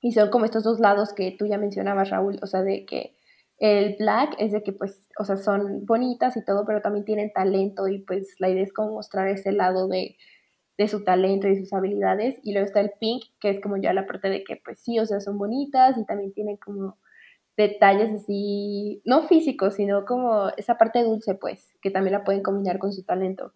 Y 0.00 0.12
son 0.12 0.30
como 0.30 0.46
estos 0.46 0.64
dos 0.64 0.80
lados 0.80 1.12
que 1.12 1.36
tú 1.38 1.44
ya 1.46 1.58
mencionabas, 1.58 2.08
Raúl, 2.08 2.38
o 2.40 2.46
sea, 2.46 2.62
de 2.62 2.86
que 2.86 3.18
el 3.58 3.96
black 3.98 4.34
es 4.38 4.52
de 4.52 4.62
que 4.62 4.72
pues, 4.72 5.06
o 5.18 5.24
sea, 5.26 5.36
son 5.36 5.84
bonitas 5.84 6.38
y 6.38 6.44
todo, 6.44 6.64
pero 6.64 6.80
también 6.80 7.04
tienen 7.04 7.30
talento 7.34 7.86
y 7.86 7.98
pues 7.98 8.34
la 8.38 8.48
idea 8.48 8.62
es 8.62 8.72
como 8.72 8.92
mostrar 8.92 9.28
ese 9.28 9.52
lado 9.52 9.88
de, 9.88 10.16
de 10.78 10.88
su 10.88 11.04
talento 11.04 11.46
y 11.46 11.56
sus 11.56 11.74
habilidades. 11.74 12.38
Y 12.42 12.52
luego 12.52 12.66
está 12.66 12.80
el 12.80 12.92
pink, 12.98 13.24
que 13.38 13.50
es 13.50 13.60
como 13.60 13.76
ya 13.76 13.92
la 13.92 14.06
parte 14.06 14.30
de 14.30 14.42
que 14.42 14.56
pues 14.64 14.78
sí, 14.80 14.98
o 14.98 15.04
sea, 15.04 15.20
son 15.20 15.36
bonitas 15.36 15.98
y 15.98 16.06
también 16.06 16.32
tienen 16.32 16.56
como 16.56 16.96
detalles 17.60 18.10
así, 18.12 19.02
no 19.04 19.28
físicos, 19.28 19.74
sino 19.74 20.04
como 20.04 20.48
esa 20.56 20.78
parte 20.78 21.02
dulce 21.02 21.34
pues, 21.34 21.74
que 21.82 21.90
también 21.90 22.12
la 22.12 22.24
pueden 22.24 22.42
combinar 22.42 22.78
con 22.78 22.92
su 22.92 23.04
talento. 23.04 23.52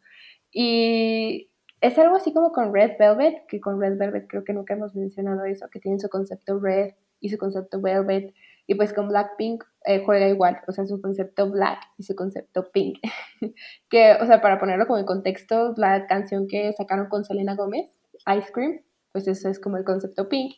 Y 0.53 1.51
es 1.81 1.99
algo 1.99 2.17
así 2.17 2.33
como 2.33 2.53
con 2.53 2.73
Red 2.73 2.93
Velvet, 2.99 3.47
que 3.49 3.61
con 3.61 3.81
Red 3.81 3.99
Velvet 3.99 4.27
creo 4.29 4.45
que 4.45 4.53
nunca 4.53 4.75
hemos 4.75 4.95
mencionado 4.95 5.45
eso, 5.45 5.69
que 5.71 5.81
tienen 5.81 6.01
su 6.01 6.09
concepto 6.09 6.59
red 6.59 6.93
y 7.21 7.31
su 7.31 7.39
concepto 7.39 7.81
velvet 7.81 8.35
y 8.67 8.75
pues 8.75 8.93
con 8.93 9.09
Blackpink 9.09 9.63
eh, 9.85 10.03
juega 10.05 10.29
igual, 10.29 10.61
o 10.67 10.73
sea, 10.73 10.87
su 10.87 11.01
concepto 11.01 11.51
black 11.51 11.79
y 11.99 12.05
su 12.05 12.15
concepto 12.15 12.71
pink. 12.73 12.99
que, 13.91 14.17
o 14.21 14.27
sea, 14.27 14.41
para 14.41 14.59
ponerlo 14.59 14.87
como 14.87 14.99
en 14.99 15.05
contexto, 15.05 15.75
la 15.77 16.07
canción 16.07 16.47
que 16.49 16.73
sacaron 16.73 17.09
con 17.09 17.25
Selena 17.25 17.55
Gómez, 17.55 17.91
Ice 18.39 18.51
Cream, 18.53 18.81
pues 19.13 19.29
eso 19.29 19.49
es 19.49 19.61
como 19.61 19.77
el 19.77 19.85
concepto 19.85 20.29
pink. 20.29 20.55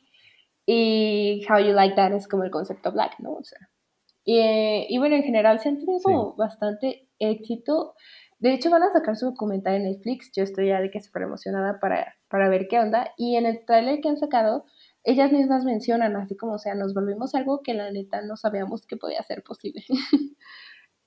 Y 0.67 1.47
How 1.49 1.61
You 1.61 1.73
Like 1.73 1.95
That 1.95 2.13
es 2.13 2.27
como 2.29 2.43
el 2.43 2.51
concepto 2.51 2.91
black, 2.93 3.21
¿no? 3.21 3.35
O 3.35 3.45
sea, 3.45 3.71
y, 4.27 4.41
eh, 4.41 4.87
y 4.89 4.99
bueno, 4.99 5.15
en 5.15 5.23
general 5.23 5.61
se 5.61 5.69
han 5.69 5.79
tenido 5.79 6.01
como 6.03 6.35
bastante 6.35 7.09
éxito. 7.21 7.95
De 8.41 8.53
hecho, 8.53 8.71
van 8.71 8.83
a 8.83 8.93
sacar 8.93 9.17
su 9.17 9.27
documental 9.27 9.77
en 9.77 9.85
Netflix. 9.85 10.33
Yo 10.35 10.43
estoy 10.43 10.69
ya 10.69 10.81
de 10.81 10.91
que 10.91 11.01
súper 11.01 11.23
emocionada 11.23 11.79
para, 11.81 12.17
para 12.29 12.49
ver 12.49 12.67
qué 12.69 12.81
onda. 12.81 13.13
Y 13.17 13.37
en 13.37 13.47
el 13.47 13.65
trailer 13.65 14.01
que 14.01 14.09
han 14.09 14.19
sacado, 14.19 14.65
ellas 15.05 15.31
mismas 15.31 15.65
mencionan, 15.65 16.17
así 16.17 16.37
como, 16.37 16.55
o 16.55 16.59
sea, 16.59 16.75
nos 16.75 16.93
volvimos 16.93 17.37
algo 17.37 17.63
que 17.63 17.73
la 17.73 17.93
neta 17.93 18.21
no 18.23 18.37
sabíamos 18.37 18.85
que 18.85 18.97
podía 18.97 19.23
ser 19.23 19.45
posible. 19.45 19.85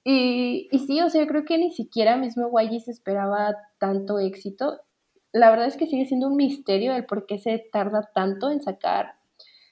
y, 0.05 0.69
y, 0.71 0.79
sí, 0.79 1.01
o 1.01 1.09
sea, 1.09 1.21
yo 1.21 1.27
creo 1.27 1.43
que 1.43 1.57
ni 1.57 1.71
siquiera 1.71 2.15
mismo 2.15 2.49
YG 2.57 2.79
se 2.79 2.91
esperaba 2.91 3.53
tanto 3.79 4.17
éxito. 4.17 4.79
La 5.33 5.49
verdad 5.49 5.67
es 5.67 5.75
que 5.75 5.87
sigue 5.87 6.05
siendo 6.05 6.27
un 6.27 6.37
misterio 6.37 6.95
el 6.95 7.05
por 7.05 7.25
qué 7.25 7.37
se 7.37 7.67
tarda 7.71 8.09
tanto 8.15 8.49
en 8.49 8.61
sacar, 8.61 9.18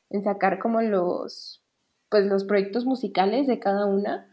en 0.10 0.24
sacar 0.24 0.60
como 0.60 0.82
los, 0.82 1.64
pues 2.10 2.26
los 2.26 2.46
proyectos 2.46 2.86
musicales 2.86 3.48
de 3.48 3.60
cada 3.60 3.86
una. 3.86 4.28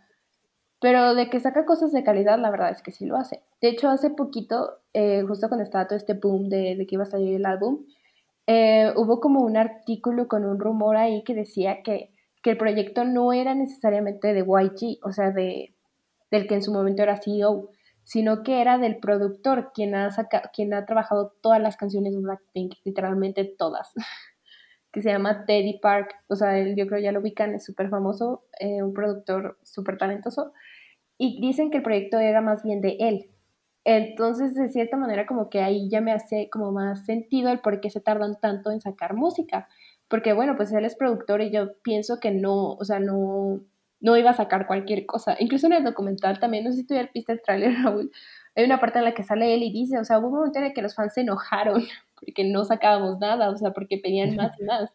Pero 0.80 1.14
de 1.14 1.30
que 1.30 1.40
saca 1.40 1.64
cosas 1.64 1.92
de 1.92 2.04
calidad, 2.04 2.38
la 2.38 2.50
verdad 2.50 2.70
es 2.70 2.82
que 2.82 2.90
sí 2.90 3.06
lo 3.06 3.16
hace. 3.16 3.42
De 3.60 3.68
hecho, 3.68 3.88
hace 3.88 4.10
poquito, 4.10 4.80
eh, 4.92 5.22
justo 5.26 5.48
cuando 5.48 5.64
estaba 5.64 5.86
todo 5.86 5.96
este 5.96 6.14
boom 6.14 6.48
de, 6.48 6.76
de 6.76 6.86
que 6.86 6.96
iba 6.96 7.04
a 7.04 7.06
salir 7.06 7.34
el 7.34 7.46
álbum, 7.46 7.86
eh, 8.46 8.92
hubo 8.96 9.20
como 9.20 9.40
un 9.40 9.56
artículo 9.56 10.28
con 10.28 10.44
un 10.44 10.60
rumor 10.60 10.96
ahí 10.96 11.24
que 11.24 11.34
decía 11.34 11.82
que, 11.82 12.10
que 12.42 12.50
el 12.50 12.58
proyecto 12.58 13.04
no 13.04 13.32
era 13.32 13.54
necesariamente 13.54 14.34
de 14.34 14.40
YG, 14.40 14.98
o 15.02 15.12
sea, 15.12 15.30
de, 15.30 15.74
del 16.30 16.46
que 16.46 16.54
en 16.54 16.62
su 16.62 16.72
momento 16.72 17.02
era 17.02 17.16
CEO, 17.16 17.70
sino 18.02 18.42
que 18.42 18.60
era 18.60 18.76
del 18.76 18.98
productor, 18.98 19.72
quien 19.72 19.94
ha, 19.94 20.10
quien 20.52 20.74
ha 20.74 20.84
trabajado 20.84 21.32
todas 21.40 21.60
las 21.60 21.76
canciones 21.76 22.12
de 22.12 22.20
Blackpink, 22.20 22.74
literalmente 22.84 23.44
todas, 23.44 23.94
que 24.94 25.02
se 25.02 25.10
llama 25.10 25.44
Teddy 25.44 25.80
Park, 25.80 26.14
o 26.28 26.36
sea, 26.36 26.58
yo 26.74 26.86
creo 26.86 27.00
ya 27.00 27.12
lo 27.12 27.20
ubican, 27.20 27.54
es 27.54 27.64
súper 27.64 27.90
famoso, 27.90 28.44
eh, 28.60 28.82
un 28.82 28.94
productor 28.94 29.58
súper 29.62 29.98
talentoso, 29.98 30.52
y 31.18 31.40
dicen 31.40 31.70
que 31.70 31.78
el 31.78 31.82
proyecto 31.82 32.18
era 32.18 32.40
más 32.40 32.62
bien 32.62 32.80
de 32.80 32.96
él, 33.00 33.30
entonces, 33.84 34.54
de 34.54 34.68
cierta 34.70 34.96
manera, 34.96 35.26
como 35.26 35.50
que 35.50 35.60
ahí 35.60 35.88
ya 35.90 36.00
me 36.00 36.12
hace 36.12 36.48
como 36.50 36.72
más 36.72 37.04
sentido 37.04 37.50
el 37.52 37.60
por 37.60 37.80
qué 37.80 37.90
se 37.90 38.00
tardan 38.00 38.40
tanto 38.40 38.70
en 38.70 38.80
sacar 38.80 39.14
música. 39.14 39.68
Porque, 40.08 40.32
bueno, 40.32 40.56
pues 40.56 40.72
él 40.72 40.84
es 40.84 40.96
productor 40.96 41.42
y 41.42 41.50
yo 41.50 41.76
pienso 41.82 42.18
que 42.18 42.30
no, 42.30 42.72
o 42.72 42.84
sea, 42.84 42.98
no, 42.98 43.60
no 44.00 44.16
iba 44.16 44.30
a 44.30 44.34
sacar 44.34 44.66
cualquier 44.66 45.04
cosa. 45.06 45.36
Incluso 45.38 45.66
en 45.66 45.74
el 45.74 45.84
documental 45.84 46.40
también, 46.40 46.64
no 46.64 46.72
sé 46.72 46.78
si 46.78 46.86
tú 46.86 46.94
ya 46.94 47.10
viste 47.12 47.32
el 47.32 47.42
tráiler, 47.42 47.74
Raúl, 47.84 48.10
hay 48.56 48.64
una 48.64 48.80
parte 48.80 48.98
en 48.98 49.04
la 49.04 49.14
que 49.14 49.22
sale 49.22 49.54
él 49.54 49.62
y 49.62 49.72
dice, 49.72 49.98
o 49.98 50.04
sea, 50.04 50.18
hubo 50.18 50.28
un 50.28 50.34
momento 50.34 50.58
en 50.60 50.66
el 50.66 50.72
que 50.72 50.82
los 50.82 50.94
fans 50.94 51.14
se 51.14 51.22
enojaron 51.22 51.82
porque 52.24 52.44
no 52.44 52.64
sacábamos 52.64 53.18
nada, 53.18 53.50
o 53.50 53.56
sea, 53.56 53.72
porque 53.72 53.98
pedían 53.98 54.36
más 54.36 54.58
y 54.60 54.64
más. 54.64 54.90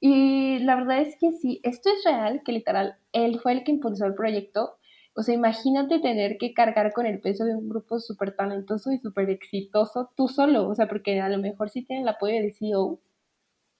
Y 0.00 0.58
la 0.60 0.76
verdad 0.76 1.00
es 1.00 1.16
que 1.18 1.32
sí, 1.32 1.60
esto 1.62 1.90
es 1.90 2.04
real, 2.04 2.42
que 2.44 2.52
literal, 2.52 2.96
él 3.12 3.40
fue 3.40 3.52
el 3.52 3.64
que 3.64 3.72
impulsó 3.72 4.06
el 4.06 4.14
proyecto 4.14 4.78
o 5.14 5.22
sea, 5.22 5.34
imagínate 5.34 5.98
tener 6.00 6.38
que 6.38 6.54
cargar 6.54 6.92
con 6.92 7.06
el 7.06 7.20
peso 7.20 7.44
de 7.44 7.54
un 7.54 7.68
grupo 7.68 8.00
súper 8.00 8.34
talentoso 8.34 8.92
y 8.92 8.98
súper 8.98 9.28
exitoso 9.30 10.10
tú 10.16 10.28
solo, 10.28 10.68
o 10.68 10.74
sea, 10.74 10.88
porque 10.88 11.20
a 11.20 11.28
lo 11.28 11.38
mejor 11.38 11.68
sí 11.70 11.84
tienen 11.84 12.04
el 12.04 12.08
apoyo 12.08 12.34
del 12.34 12.54
CEO, 12.54 12.98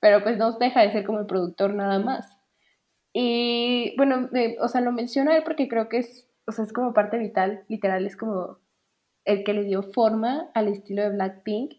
pero 0.00 0.22
pues 0.22 0.36
no 0.38 0.58
deja 0.58 0.82
de 0.82 0.92
ser 0.92 1.06
como 1.06 1.20
el 1.20 1.26
productor 1.26 1.74
nada 1.74 1.98
más. 1.98 2.36
Y 3.14 3.94
bueno, 3.96 4.28
o 4.60 4.68
sea, 4.68 4.80
lo 4.82 4.92
menciono 4.92 5.32
él 5.32 5.42
porque 5.44 5.68
creo 5.68 5.88
que 5.88 5.98
es, 5.98 6.28
o 6.46 6.52
sea, 6.52 6.64
es 6.64 6.72
como 6.72 6.92
parte 6.94 7.18
vital, 7.18 7.64
literal, 7.68 8.06
es 8.06 8.16
como 8.16 8.58
el 9.24 9.44
que 9.44 9.54
le 9.54 9.64
dio 9.64 9.82
forma 9.82 10.50
al 10.54 10.68
estilo 10.68 11.02
de 11.02 11.10
Blackpink, 11.10 11.74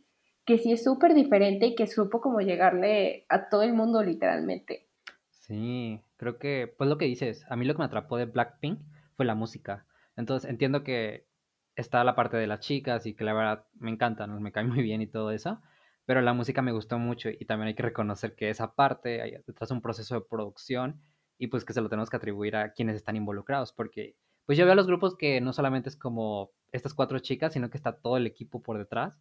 que 0.46 0.58
sí 0.58 0.72
es 0.72 0.84
súper 0.84 1.14
diferente 1.14 1.68
y 1.68 1.76
que 1.76 1.88
supo 1.88 2.22
como 2.22 2.42
llegarle 2.42 3.26
a 3.30 3.50
todo 3.50 3.64
el 3.64 3.74
mundo 3.74 4.04
literalmente. 4.04 4.88
Sí, 5.30 6.02
creo 6.18 6.38
que, 6.38 6.74
pues 6.78 6.90
lo 6.90 6.98
que 6.98 7.06
dices, 7.06 7.46
a 7.50 7.56
mí 7.56 7.66
lo 7.66 7.74
que 7.74 7.80
me 7.80 7.86
atrapó 7.86 8.18
de 8.18 8.26
Blackpink 8.26 8.80
fue 9.16 9.26
la 9.26 9.36
música. 9.36 9.86
Entonces 10.16 10.50
entiendo 10.50 10.84
que 10.84 11.28
está 11.76 12.04
la 12.04 12.16
parte 12.16 12.38
de 12.38 12.48
las 12.48 12.60
chicas 12.60 13.06
y 13.06 13.14
que 13.14 13.24
la 13.24 13.34
verdad 13.34 13.66
me 13.80 13.92
encantan, 13.92 14.42
me 14.42 14.52
cae 14.52 14.64
muy 14.64 14.82
bien 14.84 15.02
y 15.02 15.08
todo 15.08 15.32
eso, 15.32 15.62
pero 16.06 16.22
la 16.22 16.34
música 16.34 16.62
me 16.62 16.72
gustó 16.72 17.00
mucho 17.00 17.30
y 17.30 17.46
también 17.46 17.70
hay 17.70 17.76
que 17.76 17.84
reconocer 17.84 18.36
que 18.36 18.50
esa 18.50 18.74
parte 18.76 19.22
hay 19.22 19.32
detrás 19.46 19.72
un 19.72 19.82
proceso 19.82 20.16
de 20.16 20.26
producción 20.30 21.02
y 21.38 21.48
pues 21.48 21.66
que 21.66 21.74
se 21.74 21.82
lo 21.82 21.90
tenemos 21.90 22.10
que 22.10 22.18
atribuir 22.18 22.56
a 22.56 22.74
quienes 22.74 22.96
están 22.96 23.16
involucrados, 23.16 23.74
porque 23.74 24.16
pues 24.46 24.58
yo 24.58 24.66
veo 24.66 24.74
a 24.74 24.76
los 24.76 24.88
grupos 24.88 25.16
que 25.16 25.42
no 25.42 25.54
solamente 25.54 25.90
es 25.90 25.96
como 25.96 26.52
estas 26.72 26.94
cuatro 26.94 27.20
chicas, 27.20 27.54
sino 27.54 27.70
que 27.70 27.78
está 27.78 27.98
todo 27.98 28.18
el 28.18 28.28
equipo 28.28 28.62
por 28.62 28.78
detrás 28.78 29.18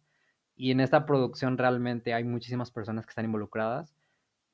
y 0.55 0.71
en 0.71 0.79
esta 0.79 1.05
producción 1.05 1.57
realmente 1.57 2.13
hay 2.13 2.23
muchísimas 2.23 2.71
personas 2.71 3.05
que 3.05 3.11
están 3.11 3.25
involucradas 3.25 3.95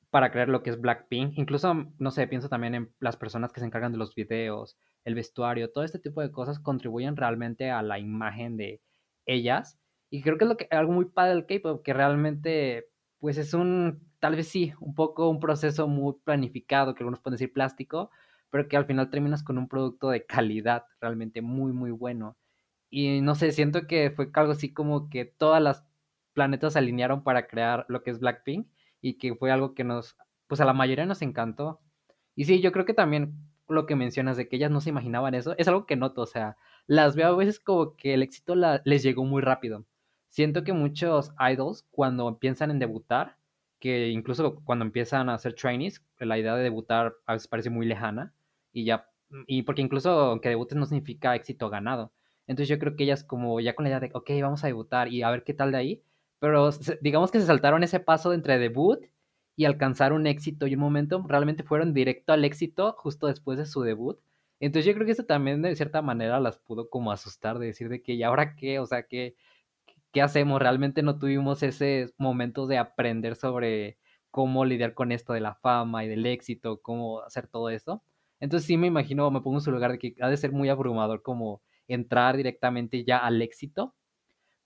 para 0.09 0.31
crear 0.31 0.49
lo 0.49 0.63
que 0.63 0.71
es 0.71 0.81
Blackpink. 0.81 1.37
Incluso, 1.37 1.85
no 1.97 2.11
sé, 2.11 2.27
pienso 2.27 2.49
también 2.49 2.75
en 2.75 2.93
las 2.99 3.17
personas 3.17 3.51
que 3.51 3.59
se 3.59 3.65
encargan 3.65 3.91
de 3.91 3.97
los 3.97 4.15
videos, 4.15 4.77
el 5.03 5.15
vestuario, 5.15 5.71
todo 5.71 5.83
este 5.83 5.99
tipo 5.99 6.21
de 6.21 6.31
cosas 6.31 6.59
contribuyen 6.59 7.15
realmente 7.15 7.71
a 7.71 7.81
la 7.81 7.99
imagen 7.99 8.57
de 8.57 8.81
ellas. 9.25 9.79
Y 10.09 10.21
creo 10.21 10.37
que 10.37 10.45
es 10.45 10.49
lo 10.49 10.57
que, 10.57 10.67
algo 10.71 10.93
muy 10.93 11.05
padre 11.05 11.35
del 11.35 11.45
K-pop, 11.45 11.83
que 11.83 11.93
realmente, 11.93 12.87
pues 13.19 13.37
es 13.37 13.53
un, 13.53 14.01
tal 14.19 14.35
vez 14.35 14.47
sí, 14.47 14.73
un 14.79 14.95
poco 14.95 15.29
un 15.29 15.39
proceso 15.39 15.87
muy 15.87 16.15
planificado, 16.23 16.95
que 16.95 17.03
algunos 17.03 17.19
pueden 17.19 17.35
decir 17.35 17.53
plástico, 17.53 18.09
pero 18.49 18.67
que 18.67 18.77
al 18.77 18.85
final 18.85 19.09
terminas 19.11 19.43
con 19.43 19.57
un 19.57 19.67
producto 19.67 20.09
de 20.09 20.25
calidad 20.25 20.85
realmente 20.99 21.41
muy, 21.41 21.71
muy 21.73 21.91
bueno. 21.91 22.37
Y 22.89 23.21
no 23.21 23.35
sé, 23.35 23.51
siento 23.51 23.85
que 23.87 24.11
fue 24.11 24.29
algo 24.33 24.53
así 24.53 24.73
como 24.73 25.09
que 25.09 25.25
todas 25.25 25.61
las 25.61 25.85
planetas 26.39 26.72
se 26.72 26.79
alinearon 26.79 27.22
para 27.22 27.48
crear 27.48 27.86
lo 27.89 28.01
que 28.01 28.12
es 28.12 28.19
Blackpink 28.22 28.65
y 29.01 29.17
que 29.17 29.36
fue 29.36 29.51
algo 29.51 29.74
que 29.74 29.84
nos, 29.84 30.15
pues 30.48 30.62
a 30.62 30.65
la 30.65 30.72
mayoría 30.72 31.05
nos 31.05 31.22
encantó. 31.22 31.81
Y 32.34 32.46
sí, 32.46 32.62
yo 32.62 32.72
creo 32.72 32.86
que 32.86 32.93
también 32.93 33.34
lo 33.67 33.86
que 33.86 33.98
mencionas 33.98 34.38
de 34.38 34.48
que 34.48 34.55
ellas 34.55 34.72
no 34.72 34.79
se 34.79 34.89
imaginaban 34.89 35.36
eso, 35.36 35.53
es 35.58 35.67
algo 35.67 35.86
que 35.86 35.98
noto, 35.98 36.22
o 36.22 36.25
sea, 36.25 36.55
las 36.88 37.17
veo 37.17 37.27
a 37.27 37.36
veces 37.36 37.60
como 37.60 37.98
que 37.98 38.13
el 38.13 38.24
éxito 38.24 38.55
les 38.55 39.03
llegó 39.03 39.25
muy 39.25 39.41
rápido. 39.41 39.86
Siento 40.29 40.63
que 40.63 40.72
muchos 40.72 41.34
idols 41.51 41.86
cuando 41.91 42.29
empiezan 42.29 42.72
en 42.72 42.79
debutar, 42.79 43.36
que 43.79 44.08
incluso 44.08 44.55
cuando 44.63 44.86
empiezan 44.86 45.27
a 45.27 45.34
hacer 45.34 45.55
trainees, 45.55 46.01
la 46.19 46.39
idea 46.39 46.55
de 46.55 46.63
debutar 46.63 47.15
a 47.25 47.34
veces 47.34 47.50
parece 47.50 47.69
muy 47.69 47.86
lejana 47.86 48.34
y 48.72 48.86
ya 48.86 49.10
y 49.46 49.63
porque 49.63 49.81
incluso 49.81 50.10
aunque 50.10 50.50
debutes 50.50 50.77
no 50.77 50.86
significa 50.86 51.36
éxito 51.36 51.69
ganado. 51.69 52.13
Entonces 52.48 52.69
yo 52.69 52.79
creo 52.79 52.96
que 52.96 53.03
ellas 53.03 53.24
como 53.24 53.60
ya 53.60 53.75
con 53.75 53.84
la 53.84 53.89
idea 53.89 54.00
de, 54.00 54.12
ok, 54.13 54.31
vamos 54.41 54.63
a 54.63 54.67
debutar 54.67 55.08
y 55.10 55.22
a 55.22 55.29
ver 55.29 55.43
qué 55.43 55.53
tal 55.53 55.72
de 55.72 55.77
ahí, 55.77 56.03
pero 56.39 56.69
digamos 57.01 57.31
que 57.31 57.39
se 57.39 57.46
saltaron 57.46 57.84
ese 57.84 58.00
paso 58.00 58.34
entre 58.34 58.58
debut 58.60 59.00
y 59.55 59.65
alcanzar 59.65 60.13
un 60.13 60.25
éxito 60.27 60.67
y 60.67 60.75
un 60.75 60.79
momento, 60.81 61.24
realmente 61.27 61.63
fueron 61.63 61.93
directo 61.93 62.34
al 62.34 62.46
éxito 62.46 62.93
justo 62.98 63.27
después 63.27 63.58
de 63.58 63.65
su 63.65 63.81
debut. 63.81 64.19
Entonces 64.62 64.86
yo 64.86 64.93
creo 64.93 65.05
que 65.05 65.12
eso 65.13 65.25
también 65.25 65.62
de 65.62 65.75
cierta 65.75 66.01
manera 66.01 66.39
las 66.39 66.60
pudo 66.60 66.89
como 66.89 67.12
asustar 67.12 67.60
de 67.60 67.67
decir 67.67 67.89
de 67.89 68.01
que, 68.01 68.13
¿y 68.13 68.24
ahora 68.24 68.55
qué? 68.55 68.79
O 68.79 68.86
sea, 68.86 69.03
¿qué, 69.03 69.36
qué 70.13 70.22
hacemos? 70.22 70.62
Realmente 70.62 71.03
no 71.03 71.19
tuvimos 71.19 71.63
ese 71.63 72.13
momento 72.17 72.67
de 72.67 72.77
aprender 72.77 73.36
sobre 73.36 73.98
cómo 74.31 74.65
lidiar 74.65 74.93
con 74.93 75.12
esto 75.12 75.34
de 75.34 75.41
la 75.41 75.55
fama 75.55 76.05
y 76.05 76.08
del 76.08 76.25
éxito, 76.25 76.81
cómo 76.81 77.22
hacer 77.22 77.48
todo 77.48 77.69
eso. 77.69 78.03
Entonces 78.39 78.67
sí 78.67 78.77
me 78.77 78.88
imagino, 78.88 79.29
me 79.31 79.41
pongo 79.41 79.58
en 79.58 79.62
su 79.62 79.72
lugar 79.72 79.91
de 79.91 80.00
que 80.00 80.15
ha 80.22 80.29
de 80.29 80.38
ser 80.38 80.51
muy 80.51 80.69
abrumador 80.69 81.22
como 81.22 81.62
entrar 81.88 82.38
directamente 82.38 83.03
ya 83.03 83.17
al 83.17 83.41
éxito 83.41 83.96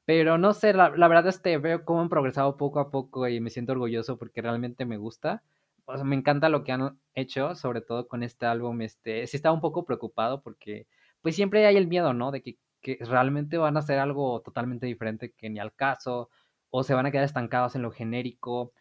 pero 0.05 0.37
no 0.37 0.53
sé, 0.53 0.73
la, 0.73 0.89
verdad 0.89 1.27
este, 1.27 1.57
veo 1.57 1.85
cómo 1.85 2.01
han 2.01 2.09
progresado 2.09 2.57
poco 2.57 2.79
a 2.79 2.91
poco 2.91 3.27
y 3.27 3.39
me 3.39 3.49
siento 3.49 3.71
orgulloso 3.73 4.17
porque 4.17 4.41
realmente 4.41 4.85
me 4.85 4.97
gusta. 4.97 5.43
O 5.85 6.03
me 6.03 6.15
encanta 6.15 6.49
lo 6.49 6.63
que 6.63 6.71
han 6.71 6.99
hecho, 7.13 7.55
sobre 7.55 7.81
todo 7.81 8.07
con 8.07 8.23
este 8.23 8.45
álbum. 8.45 8.81
Este, 8.81 9.27
sí 9.27 9.37
estaba 9.37 9.53
un 9.53 9.61
poco 9.61 9.85
preocupado 9.85 10.41
porque 10.41 10.87
pues 11.21 11.35
siempre 11.35 11.65
hay 11.65 11.77
el 11.77 11.87
miedo, 11.87 12.13
¿no? 12.13 12.31
De 12.31 12.41
que, 12.43 12.57
realmente 13.01 13.57
van 13.57 13.77
a 13.77 13.79
hacer 13.79 13.97
algo 13.99 14.41
totalmente 14.41 14.85
diferente 14.85 15.31
que 15.37 15.49
ni 15.49 15.59
al 15.59 15.73
caso, 15.73 16.29
o 16.69 16.83
se 16.83 16.93
van 16.93 17.05
a 17.05 17.11
quedar 17.11 17.23
estancados 17.23 17.75
en 17.75 17.81
lo 17.81 17.91
genérico. 17.91 18.73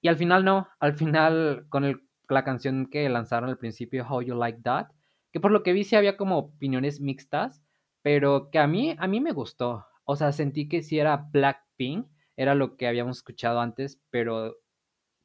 Y 0.00 0.08
al 0.08 0.16
final 0.16 0.44
no, 0.44 0.68
al 0.78 0.94
final 0.94 1.66
con 1.68 2.00
la 2.28 2.44
canción 2.44 2.86
que 2.86 3.08
lanzaron 3.08 3.50
al 3.50 3.58
principio, 3.58 4.06
How 4.08 4.22
You 4.22 4.36
Like 4.36 4.60
That, 4.62 4.88
que 5.32 5.40
por 5.40 5.50
lo 5.50 5.62
que 5.64 5.72
vi 5.72 5.84
sí 5.84 5.96
había 5.96 6.16
como 6.16 6.38
opiniones 6.38 7.00
mixtas, 7.00 7.64
pero 8.02 8.50
que 8.50 8.60
a 8.60 8.68
mí, 8.68 8.94
a 8.98 9.08
mí 9.08 9.20
me 9.20 9.32
gustó. 9.32 9.84
O 10.10 10.16
sea, 10.16 10.32
sentí 10.32 10.70
que 10.70 10.82
si 10.82 10.98
era 10.98 11.28
Blackpink, 11.30 12.08
era 12.34 12.54
lo 12.54 12.78
que 12.78 12.88
habíamos 12.88 13.18
escuchado 13.18 13.60
antes, 13.60 14.00
pero 14.08 14.56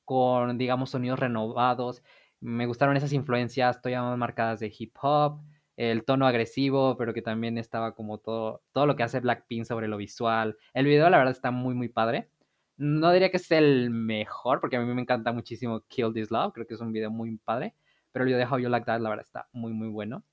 con, 0.04 0.58
digamos, 0.58 0.90
sonidos 0.90 1.20
renovados. 1.20 2.04
Me 2.42 2.66
gustaron 2.66 2.98
esas 2.98 3.14
influencias 3.14 3.82
todavía 3.82 4.02
más 4.02 4.18
marcadas 4.18 4.60
de 4.60 4.74
hip 4.78 4.94
hop, 5.02 5.40
el 5.78 6.04
tono 6.04 6.28
agresivo, 6.28 6.98
pero 6.98 7.14
que 7.14 7.22
también 7.22 7.58
estaba 7.58 7.96
como 7.96 8.18
todo, 8.18 8.62
todo 8.74 8.86
lo 8.86 8.98
que 8.98 9.04
hace 9.04 9.22
Blackpink 9.22 9.64
sobre 9.64 9.88
lo 9.88 9.96
visual. 9.96 10.58
El 10.74 10.86
video, 10.86 11.10
la 11.10 11.18
verdad, 11.18 11.32
está 11.32 11.52
muy, 11.52 11.76
muy 11.76 11.88
padre. 11.88 12.30
No 12.76 13.14
diría 13.14 13.32
que 13.32 13.38
es 13.38 13.50
el 13.52 13.90
mejor, 13.90 14.60
porque 14.60 14.76
a 14.76 14.82
mí 14.82 14.94
me 14.94 15.02
encanta 15.02 15.32
muchísimo 15.32 15.80
Kill 15.88 16.12
This 16.14 16.30
Love, 16.30 16.52
creo 16.54 16.68
que 16.68 16.74
es 16.74 16.82
un 16.82 16.92
video 16.92 17.10
muy 17.10 17.38
padre, 17.38 17.74
pero 18.12 18.24
el 18.24 18.34
video 18.34 18.40
de 18.40 18.54
How 18.54 18.60
You 18.60 18.68
Like 18.68 18.86
That, 18.86 19.00
la 19.00 19.10
verdad, 19.10 19.26
está 19.26 19.48
muy, 19.54 19.72
muy 19.72 19.88
bueno 19.88 20.26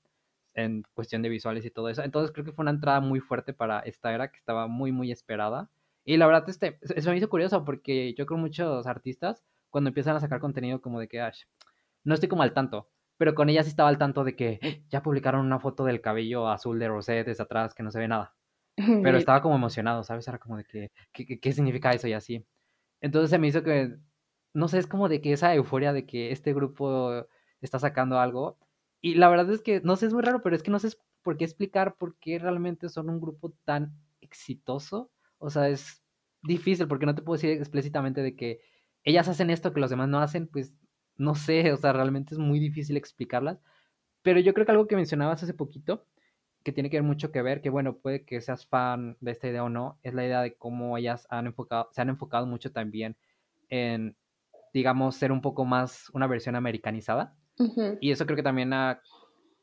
en 0.53 0.83
cuestión 0.93 1.21
de 1.21 1.29
visuales 1.29 1.65
y 1.65 1.71
todo 1.71 1.89
eso. 1.89 2.03
Entonces 2.03 2.31
creo 2.31 2.45
que 2.45 2.51
fue 2.51 2.63
una 2.63 2.71
entrada 2.71 2.99
muy 2.99 3.19
fuerte 3.19 3.53
para 3.53 3.79
esta 3.79 4.13
era 4.13 4.31
que 4.31 4.37
estaba 4.37 4.67
muy, 4.67 4.91
muy 4.91 5.11
esperada. 5.11 5.69
Y 6.03 6.17
la 6.17 6.27
verdad, 6.27 6.49
este, 6.49 6.79
eso 6.81 7.11
me 7.11 7.17
hizo 7.17 7.29
curioso 7.29 7.63
porque 7.63 8.13
yo 8.15 8.25
creo 8.25 8.37
muchos 8.39 8.87
artistas 8.87 9.43
cuando 9.69 9.89
empiezan 9.89 10.15
a 10.15 10.19
sacar 10.19 10.39
contenido 10.39 10.81
como 10.81 10.99
de 10.99 11.07
que, 11.07 11.21
Ash, 11.21 11.43
no 12.03 12.13
estoy 12.13 12.29
como 12.29 12.43
al 12.43 12.53
tanto, 12.53 12.89
pero 13.17 13.35
con 13.35 13.49
ella 13.49 13.63
sí 13.63 13.69
estaba 13.69 13.89
al 13.89 13.97
tanto 13.97 14.23
de 14.23 14.35
que 14.35 14.83
ya 14.89 15.03
publicaron 15.03 15.45
una 15.45 15.59
foto 15.59 15.85
del 15.85 16.01
cabello 16.01 16.49
azul 16.49 16.79
de 16.79 16.87
Rosette 16.87 17.27
desde 17.27 17.43
atrás 17.43 17.73
que 17.73 17.83
no 17.83 17.91
se 17.91 17.99
ve 17.99 18.07
nada. 18.07 18.35
Pero 19.03 19.17
estaba 19.17 19.41
como 19.41 19.55
emocionado, 19.55 20.03
¿sabes? 20.03 20.27
Era 20.27 20.39
como 20.39 20.57
de 20.57 20.63
que, 20.63 20.91
¿qué, 21.11 21.39
qué 21.39 21.51
significa 21.51 21.91
eso 21.91 22.07
y 22.07 22.13
así? 22.13 22.45
Entonces 23.01 23.29
se 23.29 23.37
me 23.37 23.47
hizo 23.47 23.63
que, 23.63 23.97
no 24.53 24.67
sé, 24.67 24.79
es 24.79 24.87
como 24.87 25.09
de 25.09 25.21
que 25.21 25.33
esa 25.33 25.53
euforia 25.53 25.93
de 25.93 26.05
que 26.05 26.31
este 26.31 26.53
grupo 26.53 27.27
está 27.61 27.79
sacando 27.79 28.19
algo 28.19 28.57
y 29.01 29.15
la 29.15 29.29
verdad 29.29 29.51
es 29.51 29.61
que, 29.61 29.81
no 29.81 29.95
sé, 29.95 30.07
es 30.07 30.13
muy 30.13 30.21
raro, 30.23 30.41
pero 30.41 30.55
es 30.55 30.63
que 30.63 30.71
no 30.71 30.79
sé 30.79 30.89
por 31.23 31.37
qué 31.37 31.45
explicar 31.45 31.95
por 31.97 32.17
qué 32.17 32.39
realmente 32.39 32.89
son 32.89 33.09
un 33.09 33.21
grupo 33.21 33.53
tan 33.65 33.93
exitoso. 34.21 35.11
O 35.37 35.49
sea, 35.49 35.69
es 35.69 36.03
difícil 36.43 36.87
porque 36.87 37.05
no 37.05 37.15
te 37.15 37.21
puedo 37.21 37.35
decir 37.37 37.51
explícitamente 37.51 38.21
de 38.21 38.35
que 38.35 38.61
ellas 39.03 39.27
hacen 39.27 39.49
esto 39.49 39.73
que 39.73 39.79
los 39.79 39.89
demás 39.89 40.09
no 40.09 40.19
hacen, 40.19 40.47
pues 40.47 40.73
no 41.17 41.35
sé, 41.35 41.71
o 41.71 41.77
sea, 41.77 41.93
realmente 41.93 42.33
es 42.35 42.39
muy 42.39 42.59
difícil 42.59 42.97
explicarlas. 42.97 43.59
Pero 44.21 44.39
yo 44.39 44.53
creo 44.53 44.65
que 44.65 44.71
algo 44.71 44.87
que 44.87 44.95
mencionabas 44.95 45.43
hace 45.43 45.53
poquito 45.53 46.07
que 46.63 46.71
tiene 46.71 46.89
que 46.89 46.97
ver 46.97 47.03
mucho 47.03 47.31
que 47.31 47.41
ver, 47.41 47.61
que 47.61 47.69
bueno, 47.69 47.97
puede 47.97 48.23
que 48.25 48.39
seas 48.41 48.67
fan 48.67 49.17
de 49.19 49.31
esta 49.31 49.47
idea 49.47 49.63
o 49.63 49.69
no, 49.69 49.99
es 50.03 50.13
la 50.13 50.25
idea 50.25 50.41
de 50.41 50.55
cómo 50.55 50.97
ellas 50.97 51.27
se 51.91 52.01
han 52.01 52.09
enfocado 52.09 52.45
mucho 52.45 52.71
también 52.71 53.17
en, 53.69 54.15
digamos, 54.73 55.15
ser 55.15 55.31
un 55.31 55.41
poco 55.41 55.65
más 55.65 56.09
una 56.13 56.27
versión 56.27 56.55
americanizada. 56.55 57.35
Y 57.99 58.11
eso 58.11 58.25
creo 58.25 58.35
que 58.35 58.43
también 58.43 58.73
ha 58.73 59.01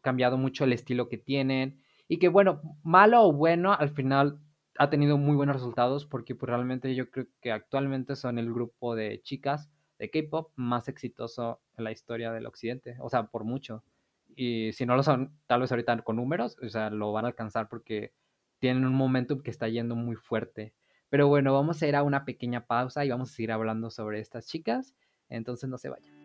cambiado 0.00 0.38
mucho 0.38 0.64
el 0.64 0.72
estilo 0.72 1.08
que 1.08 1.18
tienen. 1.18 1.82
Y 2.08 2.18
que 2.18 2.28
bueno, 2.28 2.60
malo 2.82 3.22
o 3.22 3.32
bueno, 3.32 3.72
al 3.72 3.90
final 3.90 4.40
ha 4.78 4.90
tenido 4.90 5.18
muy 5.18 5.36
buenos 5.36 5.56
resultados 5.56 6.06
porque 6.06 6.34
pues, 6.34 6.48
realmente 6.48 6.94
yo 6.94 7.10
creo 7.10 7.26
que 7.40 7.52
actualmente 7.52 8.16
son 8.16 8.38
el 8.38 8.52
grupo 8.52 8.94
de 8.94 9.20
chicas 9.22 9.68
de 9.98 10.10
K-pop 10.10 10.52
más 10.54 10.88
exitoso 10.88 11.60
en 11.76 11.84
la 11.84 11.90
historia 11.90 12.32
del 12.32 12.46
occidente, 12.46 12.96
o 13.00 13.08
sea, 13.08 13.24
por 13.24 13.44
mucho. 13.44 13.84
Y 14.36 14.72
si 14.72 14.86
no 14.86 14.94
lo 14.94 15.02
son, 15.02 15.36
tal 15.46 15.60
vez 15.60 15.72
ahorita 15.72 16.00
con 16.02 16.16
números, 16.16 16.56
o 16.62 16.68
sea, 16.68 16.90
lo 16.90 17.12
van 17.12 17.24
a 17.24 17.28
alcanzar 17.28 17.68
porque 17.68 18.12
tienen 18.60 18.86
un 18.86 18.94
momentum 18.94 19.42
que 19.42 19.50
está 19.50 19.68
yendo 19.68 19.96
muy 19.96 20.14
fuerte. 20.14 20.74
Pero 21.08 21.26
bueno, 21.26 21.52
vamos 21.52 21.82
a 21.82 21.88
ir 21.88 21.96
a 21.96 22.02
una 22.02 22.24
pequeña 22.24 22.66
pausa 22.66 23.04
y 23.04 23.10
vamos 23.10 23.30
a 23.30 23.34
seguir 23.34 23.50
hablando 23.50 23.90
sobre 23.90 24.20
estas 24.20 24.46
chicas, 24.46 24.94
entonces 25.28 25.68
no 25.68 25.78
se 25.78 25.88
vayan. 25.88 26.17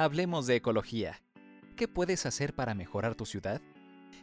Hablemos 0.00 0.46
de 0.46 0.54
ecología. 0.54 1.20
¿Qué 1.76 1.88
puedes 1.88 2.24
hacer 2.24 2.54
para 2.54 2.72
mejorar 2.72 3.16
tu 3.16 3.26
ciudad? 3.26 3.60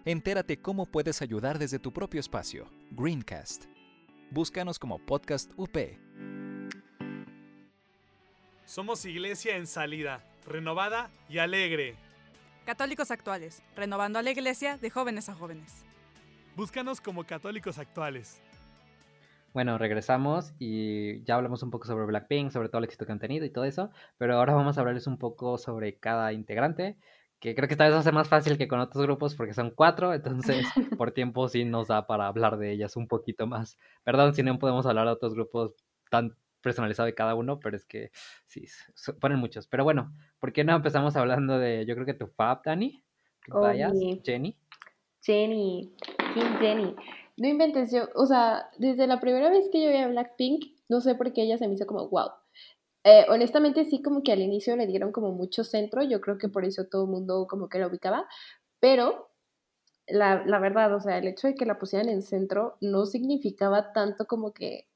Entérate 0.06 0.62
cómo 0.62 0.86
puedes 0.86 1.22
ayudar 1.22 1.60
desde 1.60 1.80
tu 1.80 1.92
propio 1.92 2.22
espacio. 2.22 2.72
Greencast. 2.92 3.66
Búscanos 4.32 4.80
como 4.80 5.00
Podcast 5.00 5.52
UP. 5.58 5.78
Somos 8.64 9.04
iglesia 9.04 9.58
en 9.58 9.68
salida, 9.68 10.24
renovada 10.48 11.12
y 11.28 11.40
alegre. 11.40 11.98
Católicos 12.66 13.12
actuales, 13.12 13.62
renovando 13.76 14.18
a 14.18 14.22
la 14.22 14.32
iglesia 14.32 14.78
de 14.78 14.90
jóvenes 14.90 15.28
a 15.28 15.36
jóvenes. 15.36 15.84
Búscanos 16.56 17.02
como 17.02 17.26
católicos 17.26 17.80
actuales. 17.80 18.42
Bueno, 19.56 19.78
regresamos 19.78 20.54
y 20.60 21.24
ya 21.24 21.36
hablamos 21.36 21.64
un 21.64 21.72
poco 21.72 21.88
sobre 21.88 22.06
Blackpink, 22.06 22.52
sobre 22.52 22.68
todo 22.68 22.80
el 22.80 22.84
éxito 22.84 23.06
que 23.06 23.14
han 23.14 23.20
tenido 23.20 23.46
y 23.46 23.50
todo 23.50 23.64
eso, 23.64 23.90
pero 24.18 24.36
ahora 24.36 24.54
vamos 24.54 24.78
a 24.78 24.82
hablarles 24.82 25.08
un 25.08 25.18
poco 25.18 25.58
sobre 25.58 25.98
cada 25.98 26.34
integrante, 26.34 26.98
que 27.40 27.56
creo 27.56 27.70
que 27.70 27.76
esta 27.76 27.86
vez 27.86 27.94
va 27.94 28.00
a 28.00 28.04
ser 28.04 28.12
más 28.12 28.28
fácil 28.28 28.58
que 28.58 28.68
con 28.68 28.82
otros 28.82 29.06
grupos 29.06 29.34
porque 29.34 29.54
son 29.54 29.72
cuatro, 29.72 30.14
entonces 30.14 30.66
por 31.00 31.14
tiempo 31.14 31.48
sí 31.48 31.64
nos 31.64 31.88
da 31.88 32.06
para 32.06 32.28
hablar 32.28 32.58
de 32.58 32.74
ellas 32.74 32.98
un 32.98 33.08
poquito 33.08 33.48
más. 33.48 33.78
Perdón 34.04 34.36
si 34.36 34.44
no 34.44 34.60
podemos 34.60 34.86
hablar 34.88 35.06
de 35.06 35.14
otros 35.14 35.36
grupos 35.36 35.74
tan 36.10 36.36
personalizado 36.60 37.06
de 37.06 37.16
cada 37.16 37.34
uno, 37.34 37.58
pero 37.62 37.78
es 37.78 37.86
que 37.86 38.12
sí, 38.48 38.66
ponen 39.22 39.40
muchos. 39.40 39.68
Pero 39.68 39.86
bueno, 39.86 40.14
¿por 40.42 40.52
qué 40.52 40.66
no 40.66 40.76
empezamos 40.76 41.16
hablando 41.16 41.60
de, 41.60 41.86
yo 41.86 41.96
creo 41.96 42.06
que 42.06 42.14
tu 42.14 42.28
Fab, 42.28 42.62
Dani? 42.62 43.02
Vayas, 43.48 43.94
Jenny. 44.22 44.58
Jenny, 45.22 45.96
King 46.34 46.58
Jenny. 46.60 46.94
No 47.38 47.48
inventes 47.48 47.92
yo, 47.92 48.08
o 48.16 48.26
sea, 48.26 48.70
desde 48.78 49.08
la 49.08 49.20
primera 49.20 49.50
vez 49.50 49.68
que 49.72 49.84
yo 49.84 49.90
vi 49.92 49.98
a 49.98 50.08
Blackpink, 50.08 50.66
no 50.88 51.02
sé 51.02 51.16
por 51.16 51.34
qué 51.34 51.44
ella 51.44 51.58
se 51.58 51.68
me 51.68 51.74
hizo 51.76 51.86
como, 51.86 52.08
wow. 52.10 52.30
Eh, 53.04 53.26
honestamente 53.30 53.86
sí 53.86 54.02
como 54.02 54.24
que 54.24 54.32
al 54.32 54.42
inicio 54.42 54.76
le 54.76 54.88
dieron 54.88 55.12
como 55.12 55.32
mucho 55.32 55.64
centro, 55.64 56.02
yo 56.02 56.22
creo 56.22 56.38
que 56.38 56.50
por 56.50 56.66
eso 56.66 56.86
todo 56.88 57.04
el 57.06 57.12
mundo 57.12 57.46
como 57.48 57.70
que 57.70 57.78
la 57.80 57.88
ubicaba, 57.88 58.28
pero 58.80 59.30
la, 60.08 60.46
la 60.46 60.60
verdad, 60.60 60.94
o 60.96 61.00
sea, 61.00 61.18
el 61.18 61.28
hecho 61.28 61.48
de 61.48 61.56
que 61.56 61.66
la 61.66 61.80
pusieran 61.80 62.10
en 62.10 62.22
centro 62.24 62.78
no 62.82 63.06
significaba 63.06 63.94
tanto 63.94 64.26
como 64.28 64.54
que 64.54 64.88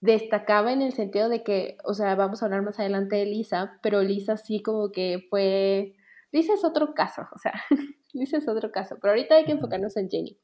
destacaba 0.00 0.72
en 0.72 0.82
el 0.82 0.92
sentido 0.92 1.28
de 1.28 1.44
que, 1.44 1.78
o 1.84 1.94
sea, 1.94 2.16
vamos 2.16 2.42
a 2.42 2.46
hablar 2.46 2.62
más 2.62 2.78
adelante 2.80 3.16
de 3.16 3.26
Lisa, 3.26 3.78
pero 3.82 4.02
Lisa 4.02 4.36
sí 4.36 4.60
como 4.62 4.90
que 4.90 5.26
fue, 5.30 5.94
Lisa 6.32 6.54
es 6.54 6.64
otro 6.64 6.92
caso, 6.94 7.22
o 7.34 7.38
sea, 7.38 7.52
Lisa 8.12 8.38
es 8.38 8.48
otro 8.48 8.72
caso, 8.72 8.98
pero 9.00 9.12
ahorita 9.12 9.36
hay 9.36 9.44
que 9.44 9.52
enfocarnos 9.52 9.96
en 9.96 10.10
Jenny. 10.10 10.38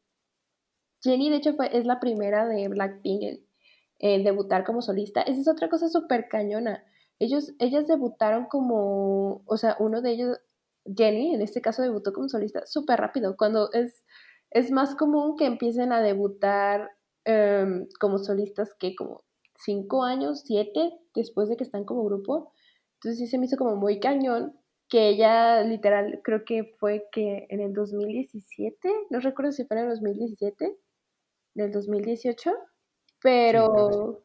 Jenny, 1.02 1.30
de 1.30 1.36
hecho, 1.36 1.54
fue, 1.54 1.76
es 1.76 1.86
la 1.86 2.00
primera 2.00 2.46
de 2.46 2.68
Blackpink 2.68 3.40
en, 3.98 4.24
debutar 4.24 4.64
como 4.64 4.82
solista. 4.82 5.22
Esa 5.22 5.40
es 5.40 5.48
otra 5.48 5.68
cosa 5.68 5.88
súper 5.88 6.28
cañona. 6.28 6.84
Ellos, 7.18 7.52
ellas 7.58 7.86
debutaron 7.86 8.46
como, 8.46 9.42
o 9.46 9.56
sea, 9.56 9.76
uno 9.80 10.02
de 10.02 10.10
ellos, 10.12 10.38
Jenny, 10.84 11.34
en 11.34 11.42
este 11.42 11.60
caso 11.60 11.82
debutó 11.82 12.12
como 12.12 12.28
solista 12.28 12.64
súper 12.66 13.00
rápido, 13.00 13.36
cuando 13.36 13.72
es, 13.72 14.04
es 14.50 14.70
más 14.70 14.94
común 14.94 15.36
que 15.36 15.46
empiecen 15.46 15.92
a 15.92 16.00
debutar 16.00 16.90
em, 17.24 17.86
como 18.00 18.18
solistas 18.18 18.74
que 18.78 18.94
como 18.94 19.24
cinco 19.58 20.04
años, 20.04 20.42
siete, 20.46 20.92
después 21.14 21.48
de 21.48 21.56
que 21.56 21.64
están 21.64 21.84
como 21.84 22.04
grupo. 22.04 22.52
Entonces 22.94 23.18
sí 23.18 23.26
se 23.26 23.38
me 23.38 23.46
hizo 23.46 23.56
como 23.56 23.76
muy 23.76 24.00
cañón 24.00 24.54
que 24.88 25.08
ella 25.08 25.62
literal, 25.62 26.20
creo 26.24 26.44
que 26.44 26.64
fue 26.78 27.08
que 27.12 27.46
en 27.50 27.60
el 27.60 27.74
2017, 27.74 28.90
no 29.10 29.20
recuerdo 29.20 29.52
si 29.52 29.64
fue 29.64 29.76
en 29.76 29.84
el 29.84 29.90
2017, 29.90 30.76
en 31.58 31.66
el 31.66 31.72
2018, 31.72 32.52
pero... 33.22 34.24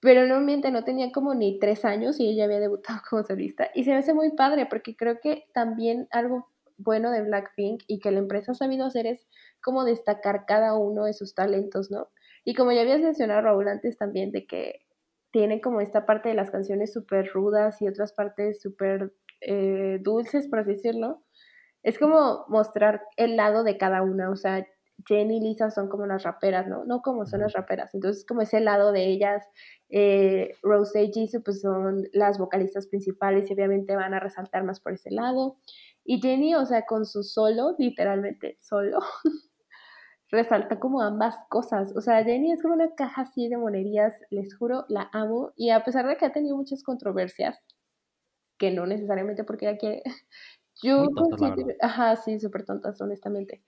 pero 0.00 0.26
no 0.26 0.40
miente, 0.40 0.70
no 0.70 0.84
tenía 0.84 1.12
como 1.12 1.34
ni 1.34 1.58
tres 1.58 1.84
años 1.84 2.20
y 2.20 2.28
ella 2.28 2.44
había 2.44 2.60
debutado 2.60 3.00
como 3.10 3.24
solista. 3.24 3.70
Y 3.74 3.84
se 3.84 3.90
me 3.90 3.98
hace 3.98 4.14
muy 4.14 4.30
padre 4.32 4.66
porque 4.66 4.96
creo 4.96 5.18
que 5.20 5.44
también 5.54 6.08
algo 6.10 6.48
bueno 6.76 7.10
de 7.10 7.22
Blackpink 7.22 7.82
y 7.86 8.00
que 8.00 8.10
la 8.10 8.18
empresa 8.18 8.52
ha 8.52 8.54
sabido 8.54 8.84
hacer 8.86 9.06
es 9.06 9.26
como 9.62 9.84
destacar 9.84 10.44
cada 10.46 10.76
uno 10.76 11.04
de 11.04 11.14
sus 11.14 11.34
talentos, 11.34 11.90
¿no? 11.90 12.08
Y 12.44 12.54
como 12.54 12.72
ya 12.72 12.82
habías 12.82 13.00
mencionado, 13.00 13.40
Raúl, 13.40 13.68
antes 13.68 13.96
también, 13.96 14.30
de 14.30 14.46
que 14.46 14.80
tienen 15.30 15.60
como 15.60 15.80
esta 15.80 16.04
parte 16.06 16.28
de 16.28 16.34
las 16.34 16.50
canciones 16.50 16.92
súper 16.92 17.28
rudas 17.32 17.80
y 17.80 17.88
otras 17.88 18.12
partes 18.12 18.60
súper 18.60 19.14
eh, 19.40 19.98
dulces, 20.02 20.48
por 20.48 20.60
así 20.60 20.72
decirlo, 20.72 21.24
es 21.82 21.98
como 21.98 22.44
mostrar 22.48 23.02
el 23.16 23.36
lado 23.36 23.64
de 23.64 23.78
cada 23.78 24.02
una. 24.02 24.30
O 24.30 24.36
sea, 24.36 24.66
Jenny 25.06 25.38
y 25.38 25.40
Lisa 25.40 25.70
son 25.70 25.88
como 25.88 26.06
las 26.06 26.22
raperas, 26.22 26.66
¿no? 26.66 26.84
No 26.84 27.02
como 27.02 27.26
son 27.26 27.40
las 27.40 27.52
raperas. 27.52 27.94
Entonces, 27.94 28.24
como 28.24 28.42
ese 28.42 28.60
lado 28.60 28.92
de 28.92 29.06
ellas, 29.06 29.44
eh, 29.90 30.52
Rose 30.62 31.02
y 31.02 31.12
Jisoo, 31.12 31.42
pues 31.42 31.60
son 31.60 32.04
las 32.12 32.38
vocalistas 32.38 32.86
principales 32.86 33.50
y 33.50 33.54
obviamente 33.54 33.96
van 33.96 34.14
a 34.14 34.20
resaltar 34.20 34.64
más 34.64 34.80
por 34.80 34.92
ese 34.92 35.10
lado. 35.10 35.58
Y 36.04 36.20
Jenny, 36.20 36.54
o 36.54 36.64
sea, 36.66 36.86
con 36.86 37.06
su 37.06 37.22
solo, 37.22 37.74
literalmente 37.78 38.58
solo, 38.60 38.98
resalta 40.30 40.78
como 40.80 41.00
ambas 41.02 41.36
cosas. 41.48 41.94
O 41.96 42.00
sea, 42.00 42.24
Jenny 42.24 42.52
es 42.52 42.62
como 42.62 42.74
una 42.74 42.94
caja 42.94 43.22
así 43.22 43.48
de 43.48 43.56
monerías, 43.56 44.14
les 44.30 44.56
juro, 44.56 44.84
la 44.88 45.10
amo. 45.12 45.52
Y 45.56 45.70
a 45.70 45.84
pesar 45.84 46.06
de 46.06 46.16
que 46.16 46.26
ha 46.26 46.32
tenido 46.32 46.56
muchas 46.56 46.82
controversias, 46.82 47.58
que 48.58 48.70
no 48.70 48.86
necesariamente 48.86 49.44
porque 49.44 49.68
ella 49.68 49.78
quiere, 49.78 50.02
yo 50.82 51.10
considero, 51.14 51.76
ajá, 51.80 52.16
sí, 52.16 52.38
súper 52.40 52.64
tontas, 52.64 53.00
honestamente. 53.00 53.62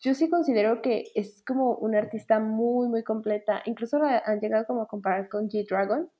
Yo 0.00 0.14
sí 0.14 0.30
considero 0.30 0.80
que 0.80 1.04
es 1.14 1.42
como 1.44 1.74
una 1.76 1.98
artista 1.98 2.38
muy, 2.38 2.88
muy 2.88 3.02
completa. 3.02 3.62
Incluso 3.66 3.98
la 3.98 4.22
han 4.24 4.40
llegado 4.40 4.64
como 4.66 4.82
a 4.82 4.86
comparar 4.86 5.28
con 5.28 5.48
G-Dragon, 5.48 6.10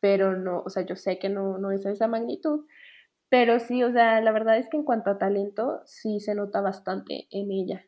pero 0.00 0.36
no, 0.36 0.62
o 0.64 0.70
sea, 0.70 0.84
yo 0.84 0.94
sé 0.96 1.18
que 1.18 1.28
no, 1.28 1.58
no 1.58 1.72
es 1.72 1.84
esa 1.84 2.06
magnitud. 2.06 2.66
Pero 3.28 3.58
sí, 3.58 3.82
o 3.82 3.92
sea, 3.92 4.20
la 4.20 4.32
verdad 4.32 4.58
es 4.58 4.68
que 4.68 4.76
en 4.76 4.84
cuanto 4.84 5.10
a 5.10 5.18
talento, 5.18 5.82
sí 5.84 6.20
se 6.20 6.34
nota 6.34 6.60
bastante 6.60 7.26
en 7.30 7.50
ella. 7.50 7.84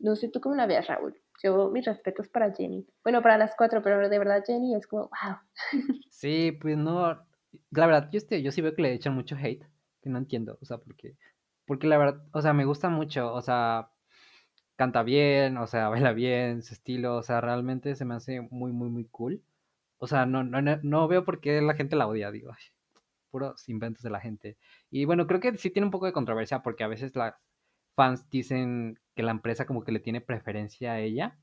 No 0.00 0.16
sé 0.16 0.28
tú 0.28 0.40
cómo 0.40 0.54
la 0.56 0.66
veas, 0.66 0.86
Raúl. 0.88 1.20
Yo, 1.42 1.70
mis 1.70 1.84
respetos 1.84 2.28
para 2.28 2.52
Jenny. 2.52 2.86
Bueno, 3.02 3.22
para 3.22 3.38
las 3.38 3.54
cuatro, 3.56 3.82
pero 3.82 4.08
de 4.08 4.18
verdad 4.18 4.42
Jenny 4.46 4.74
es 4.74 4.86
como, 4.86 5.02
wow. 5.02 5.36
Sí, 6.10 6.52
pues 6.52 6.76
no. 6.76 7.26
La 7.70 7.86
verdad, 7.86 8.08
yo, 8.10 8.18
este, 8.18 8.42
yo 8.42 8.50
sí 8.50 8.62
veo 8.62 8.74
que 8.74 8.82
le 8.82 8.92
echan 8.94 9.14
mucho 9.14 9.36
hate, 9.36 9.64
que 10.02 10.10
no 10.10 10.18
entiendo. 10.18 10.58
O 10.60 10.64
sea, 10.64 10.78
porque, 10.78 11.16
porque 11.66 11.86
la 11.86 11.98
verdad, 11.98 12.24
o 12.32 12.40
sea, 12.40 12.52
me 12.52 12.64
gusta 12.64 12.88
mucho. 12.88 13.32
O 13.32 13.42
sea, 13.42 13.90
canta 14.76 15.02
bien, 15.02 15.56
o 15.58 15.66
sea, 15.66 15.88
baila 16.10 16.12
bien, 16.12 16.62
su 16.62 16.74
estilo. 16.74 17.16
O 17.16 17.22
sea, 17.22 17.40
realmente 17.40 17.94
se 17.96 18.04
me 18.04 18.14
hace 18.14 18.40
muy, 18.50 18.72
muy, 18.72 18.88
muy 18.90 19.06
cool. 19.06 19.42
O 19.98 20.06
sea, 20.06 20.26
no, 20.26 20.44
no, 20.44 20.60
no 20.62 21.08
veo 21.08 21.24
por 21.24 21.40
qué 21.40 21.60
la 21.62 21.74
gente 21.74 21.96
la 21.96 22.08
odia, 22.08 22.30
digo. 22.30 22.52
puros 23.30 23.68
inventos 23.68 24.02
de 24.02 24.10
la 24.10 24.20
gente. 24.20 24.58
Y 24.90 25.04
bueno, 25.06 25.26
creo 25.26 25.40
que 25.40 25.56
sí 25.58 25.70
tiene 25.70 25.86
un 25.86 25.92
poco 25.92 26.06
de 26.06 26.12
controversia 26.12 26.62
porque 26.62 26.84
a 26.84 26.88
veces 26.88 27.14
las 27.16 27.34
fans 27.96 28.28
dicen 28.30 28.98
que 29.16 29.22
la 29.22 29.32
empresa 29.32 29.66
como 29.66 29.84
que 29.84 29.92
le 29.92 30.00
tiene 30.00 30.20
preferencia 30.20 30.92
a 30.94 31.00
ella. 31.00 31.38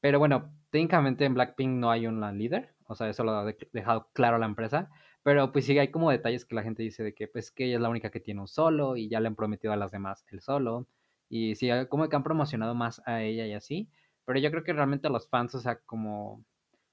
Pero 0.00 0.18
bueno, 0.18 0.52
técnicamente 0.70 1.24
en 1.24 1.34
Blackpink 1.34 1.70
no 1.72 1.90
hay 1.90 2.06
una 2.06 2.32
líder, 2.32 2.74
o 2.86 2.94
sea, 2.94 3.08
eso 3.08 3.24
lo 3.24 3.32
ha 3.32 3.44
dejado 3.72 4.10
claro 4.12 4.38
la 4.38 4.46
empresa. 4.46 4.90
Pero 5.22 5.52
pues 5.52 5.66
sí 5.66 5.78
hay 5.78 5.90
como 5.90 6.10
detalles 6.10 6.44
que 6.44 6.54
la 6.56 6.62
gente 6.64 6.82
dice 6.82 7.04
de 7.04 7.14
que 7.14 7.28
pues 7.28 7.50
que 7.52 7.66
ella 7.66 7.76
es 7.76 7.80
la 7.82 7.88
única 7.90 8.10
que 8.10 8.20
tiene 8.20 8.40
un 8.40 8.48
solo 8.48 8.96
y 8.96 9.08
ya 9.08 9.20
le 9.20 9.28
han 9.28 9.36
prometido 9.36 9.72
a 9.72 9.76
las 9.76 9.92
demás 9.92 10.24
el 10.30 10.40
solo. 10.40 10.88
Y 11.32 11.54
sí, 11.54 11.70
como 11.88 12.08
que 12.08 12.16
han 12.16 12.22
promocionado 12.22 12.74
más 12.74 13.00
a 13.06 13.22
ella 13.22 13.46
y 13.46 13.54
así. 13.54 13.88
Pero 14.26 14.38
yo 14.38 14.50
creo 14.50 14.64
que 14.64 14.74
realmente 14.74 15.08
los 15.08 15.28
fans, 15.28 15.54
o 15.54 15.60
sea, 15.60 15.76
como, 15.86 16.44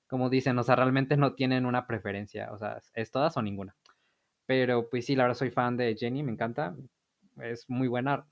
como 0.07 0.29
dicen, 0.29 0.57
o 0.57 0.63
sea, 0.63 0.75
realmente 0.77 1.17
no 1.17 1.35
tienen 1.35 1.65
una 1.65 1.87
preferencia, 1.87 2.51
o 2.53 2.57
sea, 2.57 2.79
es 2.93 3.11
todas 3.11 3.35
o 3.37 3.41
ninguna. 3.41 3.75
Pero 4.45 4.89
pues 4.89 5.05
sí, 5.05 5.15
la 5.15 5.23
verdad 5.23 5.37
soy 5.37 5.51
fan 5.51 5.77
de 5.77 5.95
Jenny, 5.99 6.23
me 6.23 6.31
encanta. 6.31 6.75
Es 7.37 7.69
muy 7.69 7.87
buena 7.87 8.25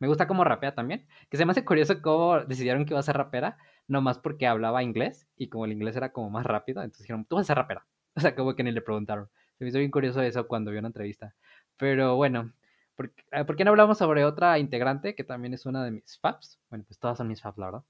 me 0.00 0.08
gusta 0.08 0.26
cómo 0.26 0.44
rapea 0.44 0.74
también. 0.74 1.06
Que 1.30 1.36
se 1.36 1.46
me 1.46 1.52
hace 1.52 1.64
curioso 1.64 2.02
cómo 2.02 2.40
decidieron 2.40 2.84
que 2.84 2.92
iba 2.92 3.00
a 3.00 3.02
ser 3.02 3.16
rapera, 3.16 3.56
nomás 3.88 4.18
porque 4.18 4.46
hablaba 4.46 4.82
inglés 4.82 5.26
y 5.36 5.48
como 5.48 5.64
el 5.64 5.72
inglés 5.72 5.96
era 5.96 6.12
como 6.12 6.30
más 6.30 6.44
rápido, 6.46 6.82
entonces 6.82 7.04
dijeron, 7.04 7.24
tú 7.24 7.36
vas 7.36 7.44
a 7.46 7.48
ser 7.48 7.56
rapera. 7.56 7.86
O 8.16 8.20
sea, 8.20 8.36
como 8.36 8.54
que 8.54 8.62
ni 8.62 8.70
le 8.70 8.80
preguntaron. 8.80 9.28
Se 9.58 9.64
me 9.64 9.70
hizo 9.70 9.78
bien 9.78 9.90
curioso 9.90 10.22
eso 10.22 10.46
cuando 10.46 10.70
vi 10.70 10.78
una 10.78 10.88
entrevista. 10.88 11.34
Pero 11.76 12.14
bueno, 12.16 12.52
¿por, 12.96 13.12
eh, 13.32 13.44
¿por 13.44 13.56
qué 13.56 13.64
no 13.64 13.70
hablamos 13.70 13.98
sobre 13.98 14.24
otra 14.24 14.58
integrante 14.58 15.14
que 15.14 15.24
también 15.24 15.54
es 15.54 15.66
una 15.66 15.84
de 15.84 15.90
mis 15.90 16.18
faps? 16.20 16.60
Bueno, 16.70 16.84
pues 16.86 16.98
todas 16.98 17.18
son 17.18 17.28
mis 17.28 17.42
faps, 17.42 17.58
la 17.58 17.66
verdad. 17.66 17.84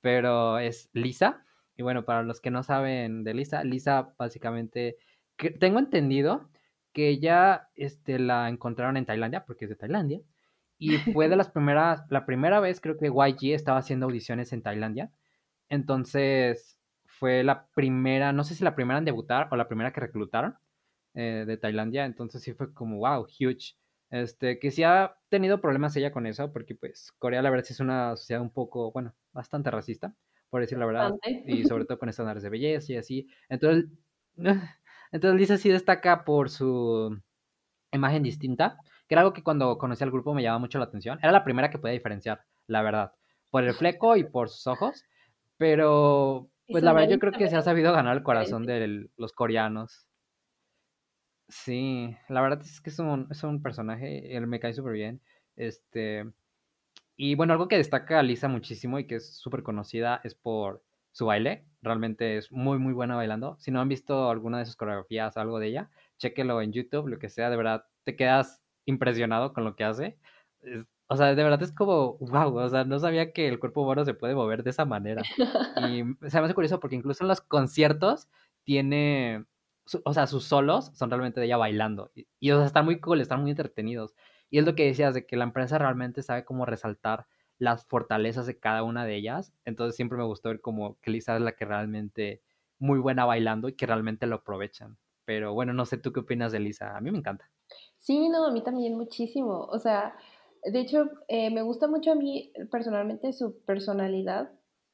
Pero 0.00 0.58
es 0.58 0.90
Lisa. 0.92 1.44
Y 1.76 1.82
bueno, 1.82 2.04
para 2.04 2.22
los 2.22 2.40
que 2.40 2.50
no 2.50 2.62
saben 2.62 3.24
de 3.24 3.34
Lisa, 3.34 3.64
Lisa 3.64 4.14
básicamente, 4.18 4.96
que 5.36 5.50
tengo 5.50 5.78
entendido 5.78 6.50
que 6.92 7.08
ella 7.08 7.68
este, 7.74 8.18
la 8.18 8.48
encontraron 8.48 8.96
en 8.96 9.06
Tailandia, 9.06 9.44
porque 9.44 9.64
es 9.66 9.70
de 9.70 9.76
Tailandia. 9.76 10.20
Y 10.78 10.98
fue 10.98 11.28
de 11.28 11.36
las 11.36 11.48
primeras, 11.50 12.02
la 12.10 12.26
primera 12.26 12.60
vez 12.60 12.80
creo 12.80 12.96
que 12.96 13.08
YG 13.08 13.54
estaba 13.54 13.78
haciendo 13.78 14.06
audiciones 14.06 14.52
en 14.52 14.62
Tailandia. 14.62 15.10
Entonces 15.68 16.78
fue 17.06 17.42
la 17.44 17.66
primera, 17.74 18.32
no 18.32 18.44
sé 18.44 18.54
si 18.54 18.64
la 18.64 18.74
primera 18.74 18.98
en 18.98 19.04
debutar 19.04 19.48
o 19.50 19.56
la 19.56 19.68
primera 19.68 19.92
que 19.92 20.00
reclutaron 20.00 20.56
eh, 21.14 21.44
de 21.46 21.56
Tailandia. 21.56 22.04
Entonces 22.04 22.42
sí 22.42 22.52
fue 22.54 22.72
como, 22.72 22.98
wow, 22.98 23.22
huge. 23.24 23.76
Este, 24.14 24.60
que 24.60 24.70
sí 24.70 24.84
ha 24.84 25.16
tenido 25.28 25.60
problemas 25.60 25.96
ella 25.96 26.12
con 26.12 26.28
eso, 26.28 26.52
porque 26.52 26.76
pues 26.76 27.10
Corea 27.18 27.42
la 27.42 27.50
verdad 27.50 27.64
sí 27.64 27.72
es 27.72 27.80
una 27.80 28.14
sociedad 28.14 28.40
un 28.40 28.50
poco, 28.52 28.92
bueno, 28.92 29.12
bastante 29.32 29.72
racista, 29.72 30.14
por 30.50 30.60
decir 30.60 30.78
la 30.78 30.86
verdad. 30.86 31.14
Y 31.48 31.64
sobre 31.64 31.84
todo 31.84 31.98
con 31.98 32.08
estándares 32.08 32.44
de 32.44 32.48
belleza 32.48 32.92
y 32.92 32.96
así. 32.96 33.26
Entonces, 33.48 33.90
entonces 35.10 35.40
Lisa 35.40 35.58
sí 35.58 35.68
destaca 35.68 36.24
por 36.24 36.48
su 36.48 37.20
imagen 37.90 38.22
distinta, 38.22 38.76
que 39.08 39.16
era 39.16 39.22
algo 39.22 39.32
que 39.32 39.42
cuando 39.42 39.78
conocí 39.78 40.04
al 40.04 40.12
grupo 40.12 40.32
me 40.32 40.44
llamaba 40.44 40.60
mucho 40.60 40.78
la 40.78 40.84
atención. 40.84 41.18
Era 41.20 41.32
la 41.32 41.42
primera 41.42 41.70
que 41.70 41.80
podía 41.80 41.94
diferenciar, 41.94 42.44
la 42.68 42.82
verdad, 42.82 43.14
por 43.50 43.64
el 43.64 43.74
fleco 43.74 44.16
y 44.16 44.22
por 44.22 44.48
sus 44.48 44.68
ojos. 44.68 45.02
Pero, 45.56 46.50
pues 46.68 46.84
la 46.84 46.92
verdad 46.92 47.08
yo 47.10 47.18
creo 47.18 47.32
que 47.32 47.48
se 47.48 47.56
ha 47.56 47.62
sabido 47.62 47.92
ganar 47.92 48.16
el 48.16 48.22
corazón 48.22 48.64
de 48.64 49.08
los 49.16 49.32
coreanos. 49.32 50.06
Sí, 51.48 52.16
la 52.28 52.40
verdad 52.40 52.60
es 52.62 52.80
que 52.80 52.90
es 52.90 52.98
un, 52.98 53.28
es 53.30 53.42
un 53.44 53.62
personaje, 53.62 54.36
él 54.36 54.46
me 54.46 54.60
cae 54.60 54.72
súper 54.72 54.94
bien. 54.94 55.20
Este, 55.56 56.24
y 57.16 57.34
bueno, 57.36 57.52
algo 57.52 57.68
que 57.68 57.76
destaca 57.76 58.18
a 58.18 58.22
Lisa 58.22 58.48
muchísimo 58.48 58.98
y 58.98 59.06
que 59.06 59.16
es 59.16 59.36
súper 59.36 59.62
conocida 59.62 60.20
es 60.24 60.34
por 60.34 60.82
su 61.12 61.26
baile. 61.26 61.64
Realmente 61.82 62.38
es 62.38 62.50
muy, 62.50 62.78
muy 62.78 62.92
buena 62.92 63.16
bailando. 63.16 63.56
Si 63.60 63.70
no 63.70 63.80
han 63.80 63.88
visto 63.88 64.30
alguna 64.30 64.58
de 64.58 64.66
sus 64.66 64.76
coreografías, 64.76 65.36
algo 65.36 65.58
de 65.58 65.68
ella, 65.68 65.90
chéquelo 66.18 66.60
en 66.62 66.72
YouTube, 66.72 67.08
lo 67.08 67.18
que 67.18 67.28
sea, 67.28 67.50
de 67.50 67.56
verdad, 67.56 67.84
te 68.04 68.16
quedas 68.16 68.62
impresionado 68.86 69.52
con 69.52 69.64
lo 69.64 69.76
que 69.76 69.84
hace. 69.84 70.18
o 71.08 71.16
sea, 71.16 71.34
de 71.34 71.42
verdad 71.44 71.62
es 71.62 71.72
como, 71.72 72.16
wow, 72.18 72.56
o 72.56 72.68
sea, 72.68 72.84
no 72.84 72.98
sabía 72.98 73.32
que 73.32 73.48
el 73.48 73.60
cuerpo 73.60 73.82
humano 73.82 74.04
se 74.04 74.14
puede 74.14 74.34
mover 74.34 74.62
de 74.64 74.70
esa 74.70 74.84
manera. 74.84 75.22
Y 75.76 76.02
se 76.28 76.40
me 76.40 76.46
hace 76.46 76.54
curioso 76.54 76.80
porque 76.80 76.96
incluso 76.96 77.24
en 77.24 77.28
los 77.28 77.40
conciertos 77.40 78.28
tiene 78.64 79.44
o 80.04 80.14
sea, 80.14 80.26
sus 80.26 80.44
solos 80.44 80.90
son 80.94 81.10
realmente 81.10 81.40
de 81.40 81.46
ella 81.46 81.56
bailando. 81.56 82.10
Y, 82.14 82.50
o 82.50 82.56
sea, 82.56 82.66
están 82.66 82.84
muy 82.84 83.00
cool, 83.00 83.20
están 83.20 83.42
muy 83.42 83.50
entretenidos. 83.50 84.14
Y 84.50 84.58
es 84.58 84.64
lo 84.64 84.74
que 84.74 84.86
decías, 84.86 85.14
de 85.14 85.26
que 85.26 85.36
la 85.36 85.44
empresa 85.44 85.78
realmente 85.78 86.22
sabe 86.22 86.44
cómo 86.44 86.64
resaltar 86.64 87.26
las 87.58 87.84
fortalezas 87.86 88.46
de 88.46 88.58
cada 88.58 88.82
una 88.82 89.04
de 89.04 89.16
ellas. 89.16 89.52
Entonces 89.64 89.96
siempre 89.96 90.18
me 90.18 90.24
gustó 90.24 90.48
ver 90.50 90.60
como 90.60 90.98
que 91.00 91.10
Lisa 91.10 91.36
es 91.36 91.42
la 91.42 91.52
que 91.52 91.64
realmente 91.64 92.42
muy 92.78 92.98
buena 92.98 93.24
bailando 93.24 93.68
y 93.68 93.74
que 93.74 93.86
realmente 93.86 94.26
lo 94.26 94.36
aprovechan. 94.36 94.98
Pero 95.24 95.54
bueno, 95.54 95.72
no 95.72 95.86
sé 95.86 95.98
tú 95.98 96.12
qué 96.12 96.20
opinas 96.20 96.52
de 96.52 96.60
Lisa. 96.60 96.96
A 96.96 97.00
mí 97.00 97.10
me 97.10 97.18
encanta. 97.18 97.50
Sí, 97.98 98.28
no, 98.28 98.46
a 98.46 98.52
mí 98.52 98.62
también 98.62 98.96
muchísimo. 98.96 99.64
O 99.66 99.78
sea, 99.78 100.16
de 100.62 100.80
hecho, 100.80 101.10
eh, 101.28 101.50
me 101.50 101.62
gusta 101.62 101.88
mucho 101.88 102.12
a 102.12 102.14
mí 102.14 102.52
personalmente 102.70 103.32
su 103.32 103.60
personalidad. 103.64 104.50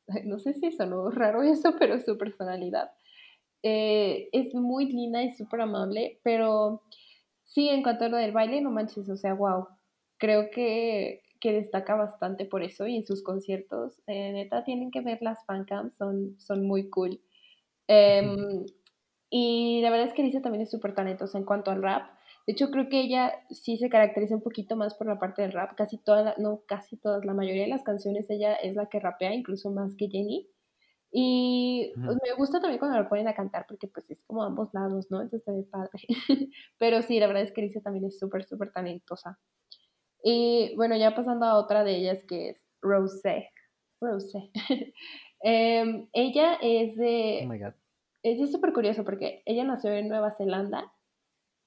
No 0.24 0.40
sé 0.40 0.55
si 0.55 0.72
sonó 0.72 1.09
raro 1.11 1.42
eso, 1.42 1.74
pero 1.79 2.00
su 2.00 2.18
personalidad. 2.18 2.90
Eh, 3.62 4.28
es 4.32 4.54
muy 4.54 4.86
linda 4.86 5.22
y 5.22 5.34
súper 5.34 5.60
amable, 5.62 6.20
pero 6.22 6.82
sí, 7.44 7.68
en 7.68 7.82
cuanto 7.82 8.04
a 8.04 8.08
lo 8.08 8.16
del 8.16 8.32
baile, 8.32 8.60
no 8.60 8.70
manches, 8.70 9.08
o 9.08 9.16
sea, 9.16 9.34
wow, 9.34 9.68
creo 10.18 10.50
que, 10.50 11.22
que 11.40 11.52
destaca 11.52 11.94
bastante 11.94 12.46
por 12.46 12.62
eso 12.62 12.86
y 12.86 12.96
en 12.96 13.06
sus 13.06 13.22
conciertos, 13.22 14.00
eh, 14.06 14.32
neta, 14.32 14.64
tienen 14.64 14.90
que 14.90 15.00
ver 15.02 15.18
las 15.22 15.44
fancams, 15.46 15.94
son, 15.96 16.36
son 16.38 16.66
muy 16.66 16.88
cool. 16.90 17.20
Em, 17.88 18.64
y 19.30 19.80
la 19.82 19.90
verdad 19.90 20.08
es 20.08 20.14
que 20.14 20.22
Lisa 20.22 20.42
también 20.42 20.62
es 20.62 20.70
súper 20.70 20.94
talentosa 20.94 21.38
en 21.38 21.44
cuanto 21.44 21.70
al 21.70 21.82
rap. 21.82 22.10
De 22.46 22.52
hecho, 22.52 22.70
creo 22.70 22.88
que 22.88 23.00
ella 23.00 23.32
sí 23.50 23.76
se 23.76 23.88
caracteriza 23.90 24.34
un 24.36 24.42
poquito 24.42 24.76
más 24.76 24.94
por 24.94 25.06
la 25.06 25.18
parte 25.18 25.42
del 25.42 25.52
rap. 25.52 25.74
Casi 25.76 25.98
todas, 25.98 26.38
no 26.38 26.62
casi 26.66 26.96
todas, 26.96 27.24
la 27.24 27.34
mayoría 27.34 27.64
de 27.64 27.68
las 27.68 27.82
canciones 27.84 28.28
ella 28.30 28.54
es 28.54 28.74
la 28.76 28.88
que 28.88 29.00
rapea, 29.00 29.34
incluso 29.34 29.70
más 29.70 29.94
que 29.96 30.08
Jenny. 30.08 30.48
Y 31.12 31.92
pues, 31.94 32.18
me 32.22 32.34
gusta 32.36 32.60
también 32.60 32.78
cuando 32.78 32.98
lo 32.98 33.08
ponen 33.08 33.26
a 33.26 33.34
cantar 33.34 33.66
porque 33.68 33.88
pues 33.88 34.08
es 34.10 34.22
como 34.24 34.44
ambos 34.44 34.72
lados, 34.72 35.10
¿no? 35.10 35.20
Entonces 35.20 35.56
está 35.56 35.78
padre. 35.78 36.06
Pero 36.78 37.02
sí, 37.02 37.18
la 37.18 37.26
verdad 37.26 37.42
es 37.42 37.52
que 37.52 37.62
Alicia 37.62 37.80
también 37.80 38.04
es 38.04 38.18
súper, 38.18 38.44
súper 38.44 38.72
talentosa. 38.72 39.38
Y 40.22 40.74
bueno, 40.76 40.96
ya 40.96 41.14
pasando 41.14 41.46
a 41.46 41.58
otra 41.58 41.82
de 41.82 41.96
ellas 41.96 42.24
que 42.24 42.50
es 42.50 42.60
Rose. 42.80 43.50
Rose. 44.00 44.50
Em, 45.42 46.06
ella 46.12 46.58
es 46.60 46.94
de... 46.96 47.40
Oh 47.44 47.48
my 47.48 47.58
God. 47.58 47.72
Es 48.22 48.52
súper 48.52 48.74
curioso 48.74 49.04
porque 49.04 49.42
ella 49.46 49.64
nació 49.64 49.90
en 49.90 50.08
Nueva 50.10 50.32
Zelanda, 50.36 50.92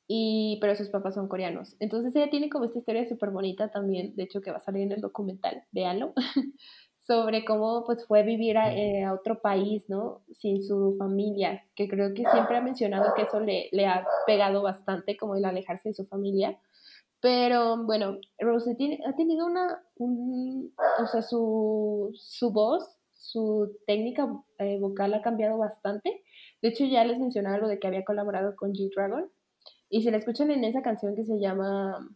y, 0.08 0.58
pero 0.62 0.76
sus 0.76 0.90
papás 0.90 1.16
son 1.16 1.28
coreanos. 1.28 1.76
Entonces 1.80 2.16
ella 2.16 2.30
tiene 2.30 2.50
como 2.50 2.66
esta 2.66 2.80
historia 2.80 3.08
súper 3.08 3.32
bonita 3.32 3.72
también, 3.72 4.16
de 4.16 4.24
hecho 4.24 4.42
que 4.42 4.52
va 4.52 4.58
a 4.58 4.62
salir 4.62 4.84
en 4.84 4.92
el 4.92 5.02
documental, 5.02 5.64
véanlo. 5.72 6.14
sobre 7.06 7.44
cómo 7.44 7.84
pues 7.86 8.06
fue 8.08 8.24
vivir 8.24 8.56
eh, 8.58 9.04
a, 9.04 9.14
otro 9.14 9.42
país, 9.42 9.84
¿no? 9.90 10.22
Sin 10.40 10.64
su 10.64 10.96
familia, 10.98 11.66
que 11.76 11.88
creo 11.88 12.14
que 12.14 12.24
siempre 12.32 12.58
ha 12.58 12.62
mencionado 12.62 13.14
que 13.14 13.24
eso 13.24 13.40
le, 13.40 13.70
le, 13.72 13.86
ha 13.86 14.06
pegado 14.26 14.62
bastante, 14.62 15.18
como 15.18 15.36
el 15.36 15.46
alejarse 15.46 15.90
de 15.90 15.96
su 15.96 16.06
familia. 16.06 16.58
Pero 17.20 17.84
bueno, 17.86 18.18
Rose 18.40 18.76
tiene, 18.76 19.00
ha 19.08 19.16
tenido 19.16 19.46
una, 19.46 19.82
o 19.98 21.08
sea, 21.08 21.22
su, 21.22 22.12
su 22.16 22.52
voz, 22.52 22.98
su 23.14 23.78
técnica 23.88 24.28
eh, 24.60 24.80
vocal 24.80 25.14
ha 25.14 25.22
cambiado 25.22 25.58
bastante. 25.58 26.24
De 26.62 26.70
hecho, 26.70 26.86
ya 26.86 27.06
les 27.06 27.20
mencionaba 27.20 27.58
lo 27.58 27.68
de 27.68 27.80
que 27.80 27.88
había 27.88 28.06
colaborado 28.06 28.56
con 28.56 28.74
G-Dragon. 28.74 29.30
Y 29.90 30.04
se 30.04 30.12
la 30.12 30.18
escuchan 30.18 30.52
en 30.52 30.64
esa 30.64 30.82
canción 30.82 31.16
que 31.16 31.24
se 31.24 31.40
llama 31.40 32.10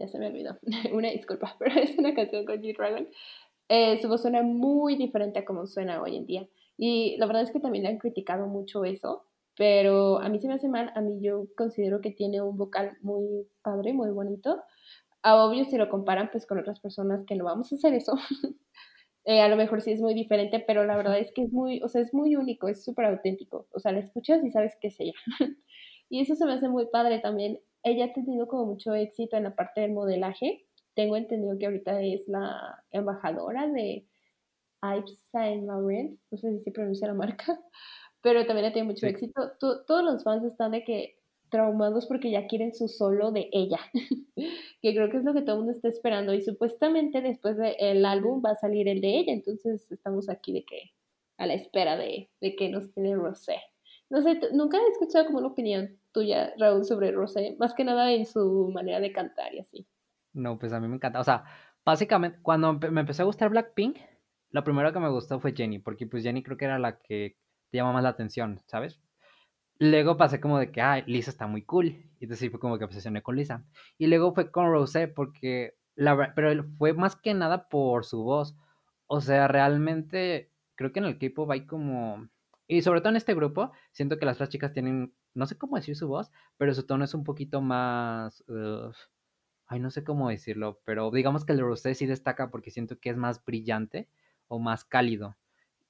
ya 0.00 0.08
se 0.08 0.18
me 0.18 0.26
olvidó, 0.26 0.58
una 0.92 1.10
disculpa, 1.10 1.56
pero 1.58 1.80
es 1.80 1.96
una 1.98 2.14
canción 2.14 2.44
con 2.44 2.60
G-Dragon. 2.60 3.08
Eh, 3.68 4.00
su 4.00 4.08
voz 4.08 4.22
suena 4.22 4.42
muy 4.42 4.96
diferente 4.96 5.38
a 5.38 5.44
como 5.44 5.66
suena 5.66 6.02
hoy 6.02 6.16
en 6.16 6.26
día. 6.26 6.48
Y 6.76 7.16
la 7.18 7.26
verdad 7.26 7.42
es 7.42 7.52
que 7.52 7.60
también 7.60 7.84
le 7.84 7.90
han 7.90 7.98
criticado 7.98 8.46
mucho 8.46 8.84
eso, 8.84 9.26
pero 9.56 10.18
a 10.18 10.28
mí 10.28 10.40
se 10.40 10.48
me 10.48 10.54
hace 10.54 10.68
mal, 10.68 10.90
a 10.94 11.00
mí 11.02 11.20
yo 11.20 11.46
considero 11.56 12.00
que 12.00 12.10
tiene 12.10 12.40
un 12.40 12.56
vocal 12.56 12.96
muy 13.02 13.46
padre, 13.62 13.92
muy 13.92 14.10
bonito. 14.10 14.62
A 15.22 15.44
obvio 15.44 15.66
si 15.66 15.76
lo 15.76 15.90
comparan 15.90 16.30
pues 16.32 16.46
con 16.46 16.58
otras 16.58 16.80
personas 16.80 17.24
que 17.26 17.36
no 17.36 17.44
vamos 17.44 17.72
a 17.72 17.76
hacer 17.76 17.94
eso. 17.94 18.14
Eh, 19.26 19.42
a 19.42 19.48
lo 19.48 19.56
mejor 19.56 19.82
sí 19.82 19.92
es 19.92 20.00
muy 20.00 20.14
diferente, 20.14 20.64
pero 20.66 20.84
la 20.86 20.96
verdad 20.96 21.18
es 21.18 21.30
que 21.32 21.42
es 21.42 21.52
muy, 21.52 21.82
o 21.82 21.88
sea, 21.88 22.00
es 22.00 22.14
muy 22.14 22.36
único, 22.36 22.68
es 22.68 22.82
súper 22.82 23.04
auténtico. 23.04 23.68
O 23.70 23.78
sea, 23.78 23.92
la 23.92 23.98
escuchas 23.98 24.42
y 24.42 24.50
sabes 24.50 24.76
que 24.80 24.88
es 24.88 24.98
ella. 24.98 25.12
y 26.08 26.22
eso 26.22 26.34
se 26.34 26.46
me 26.46 26.54
hace 26.54 26.68
muy 26.70 26.86
padre 26.86 27.18
también 27.18 27.60
ella 27.82 28.06
ha 28.06 28.12
tenido 28.12 28.46
como 28.46 28.66
mucho 28.66 28.94
éxito 28.94 29.36
en 29.36 29.44
la 29.44 29.54
parte 29.54 29.80
del 29.80 29.92
modelaje. 29.92 30.66
Tengo 30.94 31.16
entendido 31.16 31.58
que 31.58 31.66
ahorita 31.66 32.02
es 32.02 32.28
la 32.28 32.82
embajadora 32.90 33.66
de 33.68 34.06
Yves 34.82 35.18
Saint 35.30 35.66
Laurent, 35.66 36.18
no 36.30 36.38
sé 36.38 36.58
si 36.58 36.64
se 36.64 36.70
pronuncia 36.70 37.08
la 37.08 37.14
marca, 37.14 37.60
pero 38.22 38.46
también 38.46 38.66
ha 38.66 38.72
tenido 38.72 38.92
mucho 38.92 39.06
éxito. 39.06 39.52
todos 39.58 40.04
los 40.04 40.22
fans 40.24 40.44
están 40.44 40.72
de 40.72 40.84
que 40.84 41.16
traumados 41.50 42.06
porque 42.06 42.30
ya 42.30 42.46
quieren 42.46 42.72
su 42.74 42.88
solo 42.88 43.32
de 43.32 43.48
ella, 43.52 43.80
que 44.82 44.94
creo 44.94 45.10
que 45.10 45.16
es 45.16 45.24
lo 45.24 45.34
que 45.34 45.42
todo 45.42 45.56
el 45.56 45.62
mundo 45.62 45.72
está 45.72 45.88
esperando 45.88 46.32
y 46.32 46.42
supuestamente 46.42 47.20
después 47.20 47.56
del 47.56 48.04
álbum 48.04 48.40
va 48.44 48.52
a 48.52 48.56
salir 48.56 48.88
el 48.88 49.00
de 49.00 49.18
ella, 49.18 49.32
entonces 49.32 49.90
estamos 49.90 50.28
aquí 50.28 50.52
de 50.52 50.64
que 50.64 50.92
a 51.38 51.46
la 51.46 51.54
espera 51.54 51.96
de, 51.96 52.30
de 52.40 52.54
que 52.54 52.68
nos 52.68 52.92
tiene 52.92 53.16
Rosé. 53.16 53.56
No 54.10 54.22
sé, 54.22 54.38
nunca 54.52 54.78
he 54.78 54.90
escuchado 54.90 55.26
como 55.26 55.38
una 55.38 55.48
opinión 55.48 55.99
tuya, 56.12 56.52
Raúl, 56.58 56.84
sobre 56.84 57.12
Rosé, 57.12 57.56
más 57.58 57.74
que 57.74 57.84
nada 57.84 58.12
en 58.12 58.26
su 58.26 58.70
manera 58.72 59.00
de 59.00 59.12
cantar 59.12 59.54
y 59.54 59.60
así. 59.60 59.86
No, 60.32 60.58
pues 60.58 60.72
a 60.72 60.80
mí 60.80 60.88
me 60.88 60.96
encanta. 60.96 61.20
O 61.20 61.24
sea, 61.24 61.44
básicamente, 61.84 62.38
cuando 62.42 62.74
me 62.74 63.00
empezó 63.00 63.22
a 63.22 63.26
gustar 63.26 63.50
Blackpink, 63.50 63.98
lo 64.50 64.64
primero 64.64 64.92
que 64.92 65.00
me 65.00 65.10
gustó 65.10 65.40
fue 65.40 65.54
Jenny, 65.54 65.78
porque 65.78 66.06
pues 66.06 66.22
Jenny 66.22 66.42
creo 66.42 66.56
que 66.56 66.64
era 66.64 66.78
la 66.78 66.98
que 67.00 67.36
te 67.70 67.78
llama 67.78 67.92
más 67.92 68.02
la 68.02 68.10
atención, 68.10 68.60
¿sabes? 68.66 69.00
Luego 69.78 70.16
pasé 70.16 70.40
como 70.40 70.58
de 70.58 70.70
que, 70.70 70.80
ah, 70.82 71.02
Lisa 71.06 71.30
está 71.30 71.46
muy 71.46 71.62
cool. 71.62 71.86
Y 72.18 72.24
entonces 72.24 72.50
fue 72.50 72.60
como 72.60 72.78
que 72.78 72.84
obsesioné 72.84 73.22
con 73.22 73.36
Lisa. 73.36 73.64
Y 73.96 74.08
luego 74.08 74.34
fue 74.34 74.50
con 74.50 74.70
Rosé, 74.70 75.08
porque 75.08 75.74
la 75.94 76.34
pero 76.34 76.64
fue 76.78 76.92
más 76.92 77.16
que 77.16 77.34
nada 77.34 77.68
por 77.68 78.04
su 78.04 78.22
voz. 78.22 78.56
O 79.06 79.20
sea, 79.20 79.48
realmente 79.48 80.52
creo 80.74 80.92
que 80.92 81.00
en 81.00 81.06
el 81.06 81.18
K-pop 81.18 81.50
hay 81.50 81.66
como. 81.66 82.28
Y 82.66 82.82
sobre 82.82 83.00
todo 83.00 83.10
en 83.10 83.16
este 83.16 83.34
grupo, 83.34 83.72
siento 83.92 84.18
que 84.18 84.26
las 84.26 84.36
otras 84.36 84.50
chicas 84.50 84.72
tienen 84.72 85.14
no 85.34 85.46
sé 85.46 85.56
cómo 85.56 85.76
decir 85.76 85.96
su 85.96 86.08
voz, 86.08 86.30
pero 86.56 86.74
su 86.74 86.84
tono 86.84 87.04
es 87.04 87.14
un 87.14 87.24
poquito 87.24 87.60
más... 87.60 88.44
ay, 89.66 89.80
no 89.80 89.90
sé 89.90 90.04
cómo 90.04 90.28
decirlo, 90.28 90.80
pero 90.84 91.10
digamos 91.10 91.44
que 91.44 91.52
el 91.52 91.60
Rosé 91.60 91.94
sí 91.94 92.06
destaca 92.06 92.50
porque 92.50 92.70
siento 92.70 92.98
que 92.98 93.10
es 93.10 93.16
más 93.16 93.44
brillante 93.44 94.08
o 94.48 94.58
más 94.58 94.84
cálido. 94.84 95.36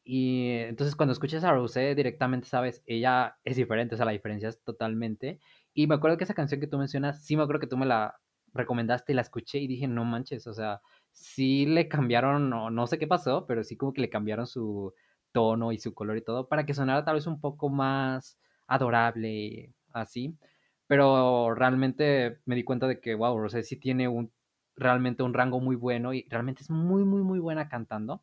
Y 0.05 0.48
entonces 0.68 0.96
cuando 0.96 1.12
escuchas 1.12 1.44
a 1.44 1.53
Rosé 1.53 1.94
directamente 1.94 2.48
sabes, 2.48 2.83
ella 2.87 3.38
es 3.44 3.57
diferente, 3.57 3.94
o 3.94 3.96
sea, 3.96 4.07
la 4.07 4.12
diferencia 4.12 4.48
es 4.48 4.62
totalmente. 4.62 5.40
Y 5.74 5.87
me 5.87 5.94
acuerdo 5.94 6.16
que 6.18 6.24
esa 6.24 6.35
canción 6.35 6.61
que 6.61 6.66
tú 6.66 6.79
mencionas, 6.79 7.24
sí 7.24 7.37
me 7.37 7.42
acuerdo 7.42 7.61
que 7.61 7.66
tú 7.66 7.76
me 7.76 7.87
la 7.87 8.20
recomendaste 8.53 9.12
y 9.12 9.14
la 9.14 9.22
escuché 9.22 9.59
y 9.59 9.68
dije, 9.68 9.87
no 9.87 10.05
manches, 10.05 10.46
o 10.46 10.55
sea, 10.55 10.81
sí 11.12 11.66
le 11.66 11.88
cambiaron, 11.88 12.50
no, 12.50 12.70
no 12.70 12.87
sé 12.87 12.98
qué 12.98 13.07
pasó, 13.07 13.46
pero 13.46 13.62
sí 13.64 13.76
como 13.76 13.92
que 13.92 14.00
le 14.00 14.11
cambiaron 14.11 14.46
su 14.46 14.92
tono 15.33 15.72
y 15.72 15.79
su 15.79 15.94
color 15.94 16.16
y 16.16 16.22
todo 16.22 16.48
para 16.48 16.66
que 16.66 16.74
sonara 16.74 17.05
tal 17.05 17.14
vez 17.14 17.26
un 17.26 17.40
poco 17.40 17.68
más 17.68 18.38
adorable, 18.70 19.74
así. 19.92 20.38
Pero 20.87 21.54
realmente 21.54 22.40
me 22.46 22.54
di 22.56 22.64
cuenta 22.64 22.87
de 22.87 23.00
que, 23.00 23.14
wow, 23.14 23.38
Rosé 23.38 23.62
sí 23.62 23.76
tiene 23.76 24.09
un, 24.09 24.33
realmente 24.76 25.22
un 25.22 25.35
rango 25.35 25.61
muy 25.61 25.76
bueno 25.76 26.14
y 26.14 26.26
realmente 26.30 26.62
es 26.62 26.70
muy, 26.70 27.04
muy, 27.04 27.22
muy 27.22 27.38
buena 27.38 27.68
cantando. 27.68 28.22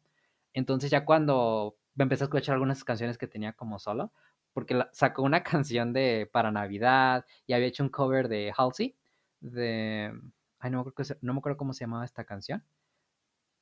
Entonces 0.53 0.89
ya 0.91 1.05
cuando 1.05 1.77
empecé 1.97 2.23
a 2.23 2.27
escuchar 2.27 2.53
algunas 2.55 2.83
canciones 2.83 3.17
que 3.17 3.27
tenía 3.27 3.53
como 3.53 3.79
solo, 3.79 4.11
porque 4.53 4.79
sacó 4.91 5.23
una 5.23 5.43
canción 5.43 5.93
de 5.93 6.29
para 6.31 6.51
Navidad 6.51 7.25
y 7.45 7.53
había 7.53 7.67
hecho 7.67 7.83
un 7.83 7.89
cover 7.89 8.27
de 8.29 8.53
Halsey, 8.57 8.95
de... 9.41 10.13
Ay, 10.59 10.71
no 10.71 10.83
me 10.83 10.89
acuerdo, 10.89 11.15
no 11.21 11.33
me 11.33 11.39
acuerdo 11.39 11.57
cómo 11.57 11.73
se 11.73 11.81
llamaba 11.85 12.05
esta 12.05 12.23
canción. 12.25 12.63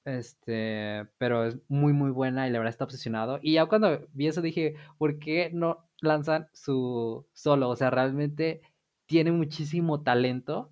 Este, 0.05 1.07
pero 1.17 1.45
es 1.45 1.57
muy, 1.67 1.91
muy 1.91 2.11
buena 2.11 2.47
y 2.47 2.51
la 2.51 2.59
verdad 2.59 2.69
está 2.69 2.85
obsesionado. 2.85 3.39
Y 3.41 3.53
ya 3.53 3.65
cuando 3.65 4.07
vi 4.13 4.27
eso 4.27 4.41
dije, 4.41 4.75
¿por 4.97 5.19
qué 5.19 5.49
no 5.51 5.85
lanzan 5.99 6.47
su 6.53 7.25
solo? 7.33 7.69
O 7.69 7.75
sea, 7.75 7.89
realmente 7.89 8.61
tiene 9.07 9.31
muchísimo 9.31 10.03
talento 10.03 10.71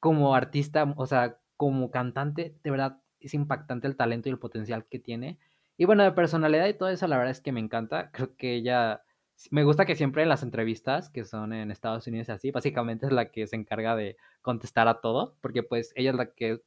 como 0.00 0.34
artista, 0.34 0.92
o 0.96 1.06
sea, 1.06 1.38
como 1.56 1.90
cantante, 1.90 2.56
de 2.62 2.70
verdad 2.70 2.98
es 3.20 3.34
impactante 3.34 3.86
el 3.86 3.96
talento 3.96 4.28
y 4.28 4.32
el 4.32 4.38
potencial 4.38 4.86
que 4.86 4.98
tiene. 4.98 5.38
Y 5.76 5.86
bueno, 5.86 6.02
de 6.04 6.12
personalidad 6.12 6.66
y 6.66 6.74
todo 6.74 6.88
eso, 6.88 7.06
la 7.06 7.16
verdad 7.16 7.30
es 7.32 7.40
que 7.40 7.52
me 7.52 7.60
encanta. 7.60 8.10
Creo 8.12 8.36
que 8.36 8.54
ella, 8.54 9.02
me 9.50 9.64
gusta 9.64 9.86
que 9.86 9.96
siempre 9.96 10.22
en 10.22 10.28
las 10.28 10.42
entrevistas 10.42 11.10
que 11.10 11.24
son 11.24 11.52
en 11.52 11.70
Estados 11.70 12.06
Unidos 12.06 12.28
así, 12.28 12.50
básicamente 12.50 13.06
es 13.06 13.12
la 13.12 13.30
que 13.30 13.46
se 13.46 13.56
encarga 13.56 13.96
de 13.96 14.16
contestar 14.42 14.88
a 14.88 15.00
todo, 15.00 15.36
porque 15.40 15.62
pues 15.62 15.92
ella 15.96 16.10
es 16.10 16.16
la 16.16 16.32
que, 16.32 16.60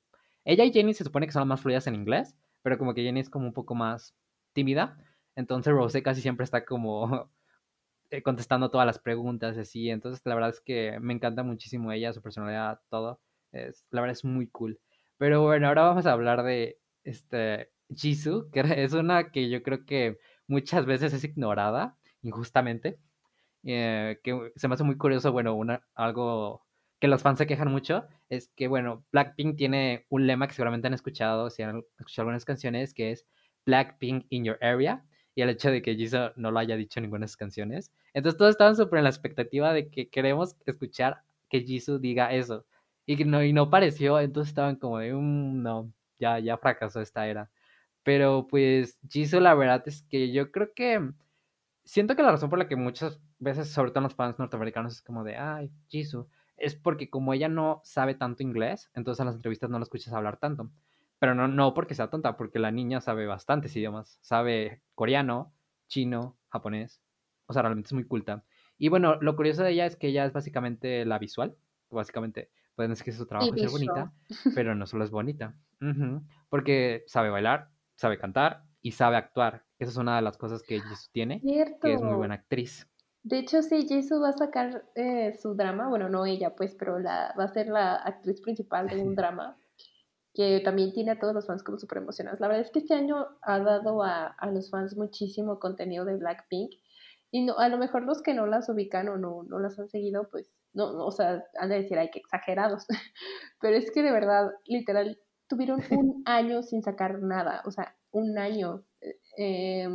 ella 0.47 0.63
y 0.63 0.71
Jenny 0.71 0.93
se 0.93 1.03
supone 1.03 1.25
que 1.27 1.33
son 1.33 1.45
más 1.45 1.60
fluidas 1.60 1.88
en 1.88 1.95
inglés, 1.95 2.33
pero 2.62 2.77
como 2.77 2.93
que 2.93 3.03
Jenny 3.03 3.19
es 3.19 3.29
como 3.29 3.47
un 3.47 3.53
poco 3.53 3.75
más 3.75 4.15
tímida. 4.53 4.97
Entonces 5.36 5.73
Rose 5.73 6.01
casi 6.01 6.21
siempre 6.21 6.45
está 6.45 6.63
como 6.65 7.29
eh, 8.12 8.21
contestando 8.23 8.71
todas 8.71 8.88
las 8.88 8.97
preguntas 8.97 9.57
así. 9.57 9.89
Entonces 9.89 10.21
la 10.25 10.36
verdad 10.36 10.51
es 10.51 10.62
que 10.62 10.99
me 11.01 11.13
encanta 11.13 11.43
muchísimo 11.43 11.91
ella, 11.91 12.13
su 12.13 12.21
personalidad, 12.21 12.79
todo. 12.89 13.19
Es, 13.51 13.86
la 13.91 13.99
verdad 14.01 14.13
es 14.13 14.23
muy 14.23 14.47
cool. 14.47 14.79
Pero 15.17 15.43
bueno, 15.43 15.67
ahora 15.67 15.83
vamos 15.83 16.05
a 16.05 16.13
hablar 16.13 16.43
de 16.43 16.79
este 17.03 17.69
Jisoo, 17.93 18.49
que 18.49 18.62
es 18.86 18.93
una 18.93 19.31
que 19.31 19.49
yo 19.49 19.62
creo 19.63 19.86
que 19.86 20.17
muchas 20.47 20.86
veces 20.86 21.13
es 21.13 21.25
ignorada 21.25 21.97
injustamente. 22.21 22.99
Eh, 23.63 24.19
que 24.23 24.53
se 24.55 24.67
me 24.69 24.75
hace 24.75 24.86
muy 24.86 24.97
curioso, 24.97 25.33
bueno, 25.33 25.55
una, 25.55 25.86
algo 25.93 26.66
que 26.99 27.07
los 27.07 27.21
fans 27.21 27.38
se 27.38 27.47
quejan 27.47 27.71
mucho, 27.71 28.07
es 28.29 28.49
que, 28.55 28.67
bueno, 28.67 29.05
Blackpink 29.12 29.55
tiene 29.55 30.05
un 30.10 30.27
lema 30.27 30.47
que 30.47 30.53
seguramente 30.53 30.88
han 30.88 30.93
escuchado, 30.93 31.49
si 31.49 31.63
han 31.63 31.83
escuchado 31.99 32.23
algunas 32.23 32.45
canciones, 32.45 32.93
que 32.93 33.12
es 33.12 33.25
Blackpink 33.65 34.25
in 34.29 34.45
your 34.45 34.57
area, 34.62 35.03
y 35.36 35.41
el 35.41 35.49
hecho 35.49 35.69
de 35.69 35.81
que 35.81 35.95
Jisoo 35.95 36.31
no 36.36 36.49
lo 36.49 36.60
haya 36.60 36.75
dicho 36.75 36.99
en 36.99 37.03
ninguna 37.03 37.25
de 37.25 37.27
sus 37.27 37.38
canciones. 37.38 37.91
Entonces 38.13 38.38
todos 38.38 38.51
estaban 38.51 38.75
súper 38.75 38.97
en 38.99 39.03
la 39.03 39.12
expectativa 39.12 39.71
de 39.73 39.89
que 39.89 40.10
queremos 40.10 40.55
escuchar 40.65 41.21
que 41.49 41.62
Jisoo 41.62 41.99
diga 41.99 42.33
eso, 42.33 42.65
y 43.05 43.15
no, 43.23 43.43
y 43.43 43.53
no 43.53 43.69
pareció, 43.69 44.19
entonces 44.19 44.49
estaban 44.49 44.75
como 44.77 44.99
de, 44.99 45.13
un 45.13 45.60
mm, 45.60 45.63
no, 45.63 45.93
ya, 46.19 46.39
ya 46.39 46.57
fracasó 46.57 47.01
esta 47.01 47.27
era. 47.27 47.49
Pero 48.03 48.47
pues 48.47 48.99
Jisoo 49.10 49.39
la 49.39 49.53
verdad 49.53 49.83
es 49.86 50.03
que 50.03 50.31
yo 50.31 50.51
creo 50.51 50.73
que 50.73 51.12
siento 51.86 52.15
que 52.15 52.23
la 52.23 52.31
razón 52.31 52.49
por 52.49 52.60
la 52.60 52.67
que 52.67 52.75
muchas 52.75 53.19
veces, 53.39 53.69
sobre 53.69 53.91
todo 53.91 54.01
los 54.01 54.15
fans 54.15 54.39
norteamericanos, 54.39 54.93
es 54.93 55.01
como 55.01 55.23
de, 55.23 55.38
ay, 55.38 55.71
Jisoo, 55.88 56.27
es 56.58 56.76
porque 56.76 57.10
como 57.10 57.34
ella 57.34 57.50
no 57.50 57.82
sabe 57.84 58.15
tanto 58.15 58.43
inglés, 58.43 58.89
entonces 58.93 59.20
en 59.22 59.28
las 59.28 59.36
entrevistas 59.36 59.70
no 59.70 59.80
la 59.80 59.84
escuchas 59.84 60.13
hablar 60.13 60.38
tanto. 60.38 60.70
Pero 61.20 61.34
no, 61.34 61.48
no 61.48 61.74
porque 61.74 61.96
sea 61.96 62.10
tonta, 62.10 62.38
porque 62.38 62.60
la 62.60 62.72
niña 62.72 63.02
sabe 63.02 63.26
bastantes 63.26 63.76
idiomas. 63.76 64.20
Sabe 64.22 64.84
coreano, 64.93 65.54
chino, 65.88 66.38
japonés. 66.50 67.02
O 67.48 67.54
sea, 67.54 67.63
realmente 67.63 67.88
es 67.88 67.93
muy 67.93 68.04
culta. 68.04 68.43
Y 68.78 68.89
bueno, 68.89 69.17
lo 69.22 69.36
curioso 69.36 69.63
de 69.63 69.72
ella 69.72 69.86
es 69.86 69.96
que 69.96 70.08
ella 70.08 70.26
es 70.26 70.34
básicamente 70.34 71.06
la 71.06 71.17
visual. 71.17 71.56
Básicamente, 71.89 72.52
pueden 72.76 72.91
decir 72.91 73.06
que 73.06 73.12
su 73.12 73.26
trabajo 73.26 73.54
es 73.56 73.62
ser 73.62 73.70
bonita, 73.70 74.13
pero 74.56 74.76
no 74.76 74.86
solo 74.86 75.04
es 75.04 75.12
bonita. 75.12 75.58
Porque 76.50 77.04
sabe 77.08 77.30
bailar, 77.30 77.70
sabe 77.96 78.17
cantar 78.17 78.63
y 78.82 78.91
sabe 78.91 79.15
actuar. 79.15 79.65
Esa 79.80 79.91
es 79.91 79.98
una 79.98 80.17
de 80.17 80.22
las 80.22 80.38
cosas 80.38 80.62
que 80.62 80.80
Jisoo 80.80 81.10
tiene, 81.12 81.41
que 81.82 81.93
es 81.93 82.02
muy 82.02 82.15
buena 82.15 82.36
actriz. 82.36 82.88
De 83.28 83.40
hecho, 83.40 83.62
sí, 83.62 83.86
Jisoo 83.86 84.22
va 84.22 84.30
a 84.30 84.38
sacar 84.38 84.86
eh, 84.96 85.38
su 85.38 85.54
drama, 85.54 85.90
bueno, 85.90 86.08
no 86.08 86.26
ella, 86.26 86.56
pues, 86.56 86.74
pero 86.76 86.98
la, 86.98 87.36
va 87.38 87.44
a 87.44 87.54
ser 87.54 87.68
la 87.68 87.96
actriz 87.96 88.40
principal 88.40 88.88
de 88.88 89.02
un 89.02 89.16
drama 89.16 89.58
que 90.34 90.62
también 90.63 90.94
tiene 90.94 91.12
a 91.12 91.20
todos 91.20 91.34
los 91.34 91.46
fans 91.46 91.62
como 91.62 91.78
súper 91.78 91.98
emocionados. 91.98 92.40
La 92.40 92.48
verdad 92.48 92.63
es 92.63 92.72
que 92.72 92.80
este 92.80 92.94
año 92.94 93.28
ha 93.42 93.60
dado 93.60 94.02
a, 94.02 94.28
a 94.28 94.50
los 94.50 94.70
fans 94.70 94.96
muchísimo 94.96 95.60
contenido 95.60 96.06
de 96.06 96.16
Blackpink 96.16 96.72
y 97.30 97.44
no, 97.44 97.58
a 97.58 97.68
lo 97.68 97.78
mejor 97.78 98.04
los 98.04 98.22
que 98.22 98.34
no 98.34 98.48
las 98.48 98.70
ubican 98.70 99.10
o 99.10 99.18
no, 99.18 99.44
no 99.44 99.60
las 99.60 99.78
han 99.78 99.90
seguido, 99.90 100.30
pues, 100.30 100.50
no, 100.72 100.94
no 100.94 101.06
o 101.06 101.12
sea, 101.12 101.44
han 101.60 101.68
de 101.68 101.82
decir, 101.82 102.00
ay, 102.00 102.10
que 102.10 102.20
exagerados, 102.20 102.86
pero 103.60 103.76
es 103.76 103.92
que 103.92 104.04
de 104.04 104.12
verdad, 104.13 104.52
literal, 104.66 105.20
tuvieron 105.50 105.82
un 105.92 106.24
año 106.26 106.63
sin 106.63 106.82
sacar 106.82 107.22
nada, 107.22 107.62
o 107.66 107.72
sea, 107.72 107.94
un 108.12 108.38
año. 108.38 108.86
Eh, 109.38 109.90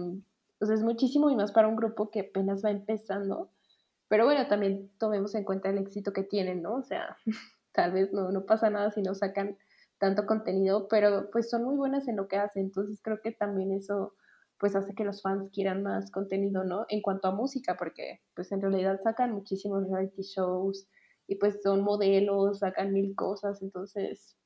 o 0.62 0.72
es 0.72 0.82
muchísimo 0.82 1.30
y 1.30 1.36
más 1.36 1.52
para 1.52 1.68
un 1.68 1.76
grupo 1.76 2.10
que 2.10 2.20
apenas 2.20 2.64
va 2.64 2.70
empezando. 2.70 3.50
Pero 4.08 4.24
bueno, 4.24 4.46
también 4.46 4.90
tomemos 4.98 5.34
en 5.34 5.44
cuenta 5.44 5.70
el 5.70 5.78
éxito 5.78 6.12
que 6.12 6.22
tienen, 6.22 6.62
¿no? 6.62 6.76
O 6.76 6.82
sea, 6.82 7.16
tal 7.72 7.92
vez 7.92 8.12
no, 8.12 8.30
no 8.30 8.46
pasa 8.46 8.70
nada 8.70 8.90
si 8.90 9.02
no 9.02 9.14
sacan 9.14 9.56
tanto 9.98 10.26
contenido, 10.26 10.88
pero 10.88 11.30
pues 11.30 11.48
son 11.48 11.64
muy 11.64 11.76
buenas 11.76 12.08
en 12.08 12.16
lo 12.16 12.28
que 12.28 12.36
hacen. 12.36 12.64
Entonces 12.64 13.00
creo 13.02 13.20
que 13.20 13.32
también 13.32 13.72
eso 13.72 14.14
pues 14.58 14.76
hace 14.76 14.94
que 14.94 15.04
los 15.04 15.22
fans 15.22 15.50
quieran 15.52 15.82
más 15.82 16.12
contenido, 16.12 16.62
¿no? 16.62 16.86
En 16.88 17.02
cuanto 17.02 17.26
a 17.26 17.34
música, 17.34 17.76
porque 17.76 18.20
pues 18.34 18.52
en 18.52 18.60
realidad 18.60 19.00
sacan 19.02 19.32
muchísimos 19.32 19.88
reality 19.88 20.22
shows 20.22 20.88
y 21.26 21.34
pues 21.34 21.60
son 21.62 21.82
modelos, 21.82 22.60
sacan 22.60 22.92
mil 22.92 23.14
cosas, 23.16 23.60
entonces 23.60 24.36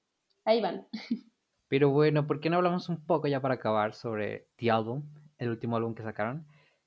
ahí 0.47 0.63
van. 0.63 0.87
Pero 1.69 1.91
bueno, 1.91 2.27
¿por 2.27 2.41
qué 2.41 2.49
no 2.49 2.57
hablamos 2.57 2.89
un 2.89 3.05
poco 3.05 3.29
ya 3.29 3.43
para 3.43 3.55
acabar 3.55 3.93
sobre 3.93 4.49
The 4.57 4.71
Album, 4.71 5.03
el 5.39 5.51
último 5.51 5.77
álbum 5.77 5.95
que 5.95 6.03
sacaron, 6.03 6.47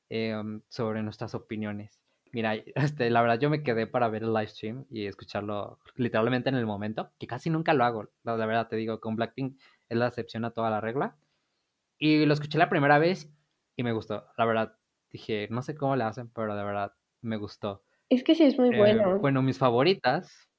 em, 0.10 0.62
sobre 0.68 1.02
nuestras 1.04 1.36
opiniones? 1.36 2.00
Mira, 2.32 2.56
este, 2.96 3.10
la 3.10 3.22
verdad 3.22 3.40
yo 3.40 3.50
me 3.50 3.64
quedé 3.64 3.88
para 3.88 4.10
ver 4.10 4.24
el 4.24 4.34
live 4.34 4.48
stream 4.48 4.86
y 4.90 5.06
escucharlo 5.06 5.80
literalmente 5.96 6.50
en 6.50 6.56
el 6.56 6.66
momento, 6.66 7.12
que 7.20 7.28
casi 7.28 7.50
nunca 7.50 7.74
lo 7.74 7.84
hago, 7.84 8.10
la, 8.24 8.36
verdad 8.36 8.68
te 8.68 8.76
digo, 8.76 9.00
con 9.00 9.16
Blackpink 9.16 9.60
es 9.90 9.98
la 9.98 10.08
excepción 10.08 10.46
a 10.46 10.52
toda 10.52 10.70
la 10.70 10.82
regla. 10.82 11.18
Y 11.98 12.26
lo 12.26 12.34
escuché 12.34 12.58
la 12.58 12.70
primera 12.70 12.98
vez 13.00 13.30
y 13.76 13.84
me 13.84 13.92
gustó, 13.92 14.26
la 14.38 14.46
verdad. 14.46 14.76
Dije, 15.12 15.48
no 15.50 15.64
sé 15.64 15.76
cómo 15.76 15.96
le 15.96 16.04
hacen, 16.04 16.30
pero 16.30 16.56
de 16.56 16.64
verdad 16.64 16.94
me 17.22 17.38
gustó. 17.38 17.84
Es 18.10 18.24
que 18.24 18.36
sí 18.36 18.44
es 18.44 18.58
muy 18.60 18.70
eh, 18.70 18.78
bueno. 18.78 19.20
bueno, 19.20 19.42
mis 19.42 19.58
favoritas 19.58 20.50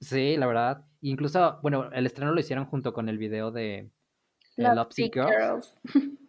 Sí, 0.00 0.36
la 0.36 0.46
verdad. 0.46 0.84
Incluso, 1.00 1.58
bueno, 1.62 1.90
el 1.92 2.06
estreno 2.06 2.32
lo 2.32 2.40
hicieron 2.40 2.66
junto 2.66 2.92
con 2.92 3.08
el 3.08 3.18
video 3.18 3.50
de, 3.50 3.90
Love 4.56 4.92
Sick 4.92 5.14
Girls. 5.14 5.78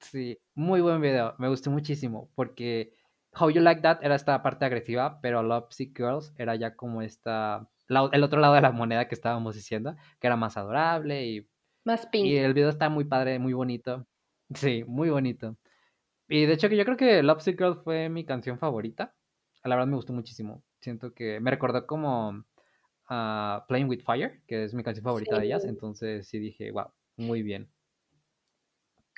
Sí, 0.00 0.38
muy 0.58 0.80
buen 0.80 1.00
video. 1.00 1.36
Me 1.38 1.48
gustó 1.48 1.70
muchísimo 1.70 2.30
porque 2.34 2.92
How 3.38 3.50
You 3.50 3.60
Like 3.60 3.80
That 3.82 4.00
era 4.02 4.16
esta 4.16 4.42
parte 4.42 4.64
agresiva, 4.64 5.20
pero 5.22 5.42
Love 5.42 5.70
Sick 5.70 5.96
Girls 5.96 6.34
era 6.36 6.56
ya 6.56 6.74
como 6.74 7.00
esta, 7.00 7.68
el 7.88 8.22
otro 8.24 8.40
lado 8.40 8.54
de 8.54 8.60
la 8.60 8.72
moneda 8.72 9.06
que 9.06 9.14
estábamos 9.14 9.54
diciendo, 9.54 9.94
que 10.20 10.26
era 10.26 10.36
más 10.36 10.56
adorable 10.56 11.26
y... 11.26 11.48
Más 11.84 12.06
pink. 12.06 12.26
Y 12.26 12.36
el 12.36 12.54
video 12.54 12.70
está 12.70 12.88
muy 12.88 13.04
padre, 13.04 13.38
muy 13.38 13.52
bonito. 13.52 14.06
Sí, 14.52 14.82
muy 14.86 15.10
bonito. 15.10 15.56
Y 16.28 16.44
de 16.44 16.54
hecho 16.54 16.68
que 16.68 16.76
yo 16.76 16.84
creo 16.84 16.96
que 16.96 17.22
Love 17.22 17.40
Sick 17.40 17.56
Girls 17.56 17.78
fue 17.84 18.08
mi 18.08 18.24
canción 18.24 18.58
favorita. 18.58 19.14
La 19.62 19.76
verdad 19.76 19.86
me 19.86 19.96
gustó 19.96 20.12
muchísimo. 20.12 20.64
Siento 20.80 21.14
que 21.14 21.38
me 21.38 21.52
recordó 21.52 21.86
como 21.86 22.44
Playing 23.06 23.88
with 23.88 24.02
Fire, 24.04 24.42
que 24.46 24.64
es 24.64 24.74
mi 24.74 24.82
canción 24.82 25.04
favorita 25.04 25.38
de 25.38 25.46
ellas. 25.46 25.64
Entonces 25.64 26.26
sí 26.26 26.40
dije, 26.40 26.72
wow, 26.72 26.90
muy 27.16 27.42
bien. 27.42 27.70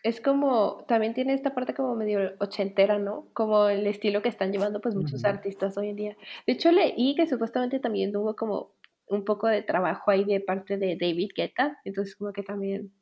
Es 0.03 0.21
como, 0.21 0.85
también 0.89 1.15
tiene 1.15 1.35
esta 1.35 1.55
parte 1.55 1.75
como 1.75 1.95
medio 1.95 2.33
ochentera, 2.39 2.99
¿no? 2.99 3.27
Como 3.35 3.69
el 3.69 3.87
estilo 3.87 4.23
que 4.23 4.31
están 4.31 4.53
llevando 4.53 4.81
pues 4.81 4.95
muchos 4.95 5.25
artistas 5.25 5.77
hoy 5.77 5.91
en 5.91 5.97
día. 5.97 6.17
De 6.47 6.55
hecho 6.55 6.73
leí 6.73 7.15
que 7.15 7.27
supuestamente 7.27 7.81
también 7.81 8.17
hubo 8.17 8.35
como 8.35 8.73
un 9.09 9.25
poco 9.25 9.49
de 9.49 9.63
trabajo 9.63 10.11
ahí 10.11 10.25
de 10.25 10.41
parte 10.41 10.79
de 10.79 10.97
David 10.97 11.31
Guetta, 11.37 11.79
entonces 11.85 12.17
como 12.17 12.33
que 12.33 12.43
también 12.43 12.93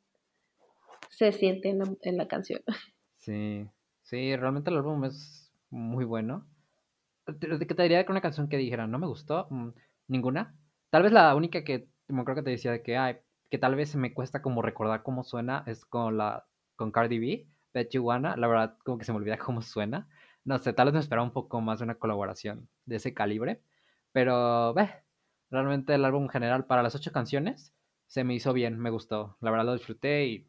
se 1.09 1.31
siente 1.31 1.69
en 1.69 1.79
la, 1.79 1.93
en 2.01 2.17
la 2.17 2.27
canción. 2.27 2.61
Sí, 3.21 3.69
sí, 4.01 4.33
realmente 4.37 4.71
el 4.71 4.77
álbum 4.77 5.03
es 5.03 5.51
muy 5.69 6.05
bueno. 6.05 6.47
¿Qué 7.25 7.75
te 7.75 7.83
diría 7.83 8.05
con 8.05 8.13
una 8.13 8.21
canción 8.21 8.47
que 8.47 8.55
dijera, 8.55 8.87
no 8.87 8.97
me 8.97 9.07
gustó? 9.07 9.47
Mm, 9.49 9.71
ninguna. 10.07 10.55
Tal 10.89 11.03
vez 11.03 11.11
la 11.11 11.35
única 11.35 11.65
que 11.65 11.89
me 12.07 12.23
creo 12.23 12.37
que 12.37 12.43
te 12.43 12.51
decía 12.51 12.71
de 12.71 12.81
que, 12.81 12.95
ay, 12.95 13.17
que 13.51 13.57
tal 13.57 13.75
vez 13.75 13.93
me 13.97 14.13
cuesta 14.13 14.41
como 14.41 14.61
recordar 14.61 15.03
cómo 15.03 15.25
suena 15.25 15.65
es 15.67 15.85
con 15.85 16.17
la 16.17 16.47
con 16.79 16.91
Cardi 16.93 17.19
B, 17.19 17.45
Bet 17.73 17.91
You 17.91 18.03
Wanna, 18.03 18.37
la 18.37 18.47
verdad 18.47 18.77
como 18.85 18.97
que 18.97 19.03
se 19.05 19.11
me 19.11 19.17
olvida 19.17 19.37
cómo 19.37 19.61
suena. 19.61 20.07
No 20.45 20.57
sé, 20.59 20.71
tal 20.73 20.85
vez 20.87 20.93
me 20.93 21.01
esperaba 21.01 21.27
un 21.27 21.33
poco 21.33 21.59
más 21.61 21.79
de 21.79 21.83
una 21.85 21.95
colaboración 21.99 22.69
de 22.85 22.95
ese 22.95 23.13
calibre. 23.13 23.61
Pero, 24.13 24.73
ve, 24.73 24.89
realmente 25.51 25.93
el 25.93 26.05
álbum 26.05 26.23
en 26.23 26.29
general 26.29 26.65
para 26.65 26.81
las 26.81 26.95
ocho 26.95 27.11
canciones 27.11 27.73
se 28.07 28.23
me 28.23 28.33
hizo 28.33 28.53
bien, 28.53 28.79
me 28.79 28.89
gustó. 28.91 29.37
La 29.41 29.51
verdad 29.51 29.65
lo 29.65 29.73
disfruté 29.73 30.25
y 30.27 30.47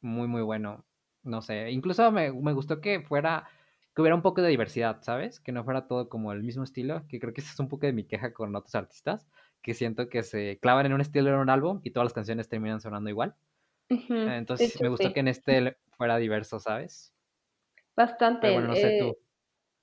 muy, 0.00 0.28
muy 0.28 0.42
bueno. 0.42 0.84
No 1.22 1.42
sé, 1.42 1.70
incluso 1.70 2.10
me, 2.12 2.32
me 2.32 2.52
gustó 2.54 2.80
que 2.80 3.00
fuera, 3.02 3.48
que 3.94 4.02
hubiera 4.02 4.16
un 4.16 4.22
poco 4.22 4.42
de 4.42 4.48
diversidad, 4.50 5.02
¿sabes? 5.02 5.40
Que 5.40 5.52
no 5.52 5.64
fuera 5.64 5.86
todo 5.88 6.08
como 6.08 6.32
el 6.32 6.42
mismo 6.42 6.64
estilo, 6.64 7.06
que 7.08 7.20
creo 7.20 7.34
que 7.34 7.42
esa 7.42 7.52
es 7.52 7.60
un 7.60 7.68
poco 7.68 7.86
de 7.86 7.92
mi 7.92 8.04
queja 8.04 8.32
con 8.32 8.56
otros 8.56 8.74
artistas, 8.74 9.26
que 9.62 9.74
siento 9.74 10.08
que 10.08 10.22
se 10.22 10.58
clavan 10.60 10.86
en 10.86 10.94
un 10.94 11.02
estilo 11.02 11.30
en 11.30 11.36
un 11.36 11.50
álbum 11.50 11.80
y 11.84 11.90
todas 11.92 12.06
las 12.06 12.14
canciones 12.14 12.48
terminan 12.48 12.80
sonando 12.80 13.10
igual. 13.10 13.36
Ujú, 13.90 14.14
de 14.58 14.64
Entonces 14.64 14.66
hecho, 14.66 14.82
me 14.82 14.88
gustó 14.88 15.10
sí. 15.10 15.14
que 15.14 15.20
en 15.20 15.28
este 15.28 15.76
fuera 15.96 16.16
diverso, 16.18 16.58
¿sabes? 16.60 17.14
Bastante. 17.96 18.46
Pero 18.46 18.52
bueno, 18.52 18.68
no 18.68 18.76
sé 18.76 18.90
eh, 18.90 18.92
tú. 18.92 19.16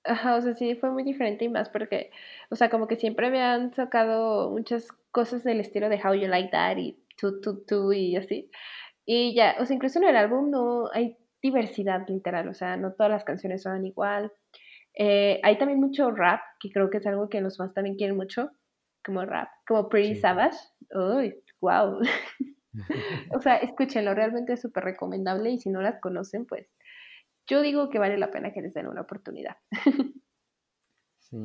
Ajá, 0.05 0.35
o 0.37 0.41
sea, 0.41 0.55
sí 0.55 0.75
fue 0.75 0.91
muy 0.91 1.03
diferente 1.03 1.45
y 1.45 1.49
más 1.49 1.69
porque, 1.69 2.11
o 2.51 2.55
sea, 2.57 2.69
como 2.71 2.87
que 2.87 2.97
siempre 2.97 3.31
me 3.31 3.41
han 3.43 3.73
sacado 3.73 4.51
muchas 4.51 4.87
cosas 5.11 5.43
del 5.43 5.59
estilo 5.61 5.89
de 5.89 6.01
How 6.03 6.15
You 6.15 6.27
Like 6.27 6.51
That 6.51 6.77
y 6.77 7.03
Tu 7.17 7.41
Tu 7.41 7.65
Tu 7.65 7.93
y 7.93 8.15
así. 8.17 8.51
Y 9.05 9.35
ya, 9.35 9.57
o 9.59 9.65
sea, 9.65 9.75
incluso 9.75 9.99
en 9.99 10.05
el 10.09 10.17
álbum 10.17 10.51
no 10.51 10.89
hay 10.93 11.17
diversidad 11.43 12.07
literal, 12.09 12.49
o 12.49 12.53
sea, 12.55 12.77
no 12.77 12.93
todas 12.93 13.11
las 13.11 13.25
canciones 13.25 13.63
son 13.63 13.85
igual. 13.85 14.31
Eh, 14.95 15.39
hay 15.43 15.57
también 15.59 15.79
mucho 15.81 16.11
rap, 16.11 16.41
que 16.61 16.71
creo 16.71 16.89
que 16.91 16.99
es 16.99 17.07
algo 17.07 17.29
que 17.29 17.41
los 17.41 17.57
fans 17.57 17.73
también 17.75 17.97
quieren 17.97 18.17
mucho, 18.17 18.51
como 19.05 19.25
rap, 19.25 19.49
como 19.67 19.89
Pretty 19.89 20.15
Sí. 20.15 20.21
Savage. 20.21 20.57
Uy, 20.95 21.35
wow. 21.61 21.99
O 23.35 23.41
sea, 23.41 23.57
escúchenlo, 23.57 24.13
realmente 24.13 24.53
es 24.53 24.61
súper 24.61 24.83
recomendable 24.83 25.51
y 25.51 25.59
si 25.59 25.69
no 25.69 25.81
las 25.81 25.99
conocen, 25.99 26.45
pues 26.45 26.67
yo 27.47 27.61
digo 27.61 27.89
que 27.89 27.99
vale 27.99 28.17
la 28.17 28.31
pena 28.31 28.53
que 28.53 28.61
les 28.61 28.73
den 28.73 28.87
una 28.87 29.01
oportunidad. 29.01 29.57
Sí. 31.19 31.37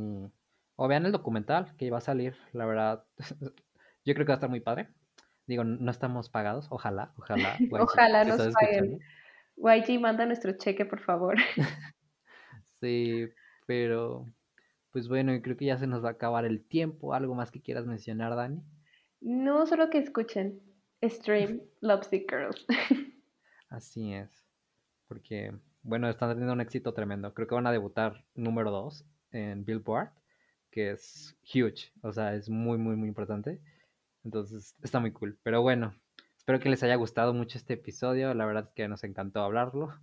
O 0.75 0.89
vean 0.89 1.07
el 1.07 1.13
documental 1.13 1.77
que 1.77 1.91
va 1.91 1.99
a 1.99 2.01
salir, 2.01 2.35
la 2.53 2.67
verdad. 2.67 3.05
Yo 4.05 4.15
creo 4.15 4.27
que 4.27 4.31
va 4.31 4.35
a 4.35 4.37
estar 4.37 4.51
muy 4.51 4.61
padre. 4.61 4.89
Digo, 5.47 5.63
no 5.63 5.91
estamos 5.91 6.29
pagados, 6.29 6.67
ojalá, 6.71 7.13
ojalá. 7.17 7.57
YG, 7.61 7.73
Ojalá 7.81 8.25
nos 8.25 8.37
paguen. 8.53 8.99
escuchando. 8.99 8.99
YG, 9.57 10.01
manda 10.01 10.27
nuestro 10.27 10.57
cheque, 10.59 10.85
por 10.85 11.01
favor. 11.01 11.37
Sí, 12.81 13.29
pero 13.67 14.27
pues 14.91 15.09
bueno, 15.09 15.33
creo 15.43 15.57
que 15.57 15.67
ya 15.67 15.79
se 15.79 15.87
nos 15.87 16.05
va 16.05 16.09
a 16.09 16.13
acabar 16.13 16.45
el 16.45 16.67
tiempo. 16.67 17.15
¿Algo 17.15 17.35
más 17.35 17.51
que 17.51 17.63
quieras 17.63 17.87
mencionar, 17.87 18.35
Dani? 18.35 18.63
No 19.21 19.67
solo 19.67 19.89
que 19.89 19.99
escuchen, 19.99 20.61
stream 21.03 21.61
Lovesick 21.81 22.31
Girls. 22.31 22.65
Así 23.69 24.13
es. 24.13 24.47
Porque, 25.09 25.53
bueno, 25.83 26.09
están 26.09 26.31
teniendo 26.31 26.53
un 26.53 26.61
éxito 26.61 26.95
tremendo. 26.95 27.33
Creo 27.35 27.47
que 27.47 27.55
van 27.55 27.67
a 27.67 27.73
debutar 27.73 28.25
número 28.35 28.71
2 28.71 29.05
en 29.33 29.65
Billboard, 29.65 30.11
que 30.71 30.93
es 30.93 31.37
huge. 31.43 31.93
O 32.03 32.13
sea, 32.13 32.35
es 32.35 32.49
muy, 32.49 32.79
muy, 32.79 32.97
muy 32.97 33.09
importante. 33.09 33.61
Entonces, 34.25 34.75
está 34.83 34.99
muy 34.99 35.13
cool. 35.13 35.39
Pero 35.43 35.63
bueno, 35.63 35.95
espero 36.37 36.59
que 36.59 36.69
les 36.69 36.83
haya 36.83 36.97
gustado 36.97 37.33
mucho 37.35 37.59
este 37.59 37.75
episodio. 37.75 38.35
La 38.35 38.47
verdad 38.47 38.65
es 38.69 38.75
que 38.75 38.89
nos 38.89 39.05
encantó 39.05 39.41
hablarlo 39.43 39.95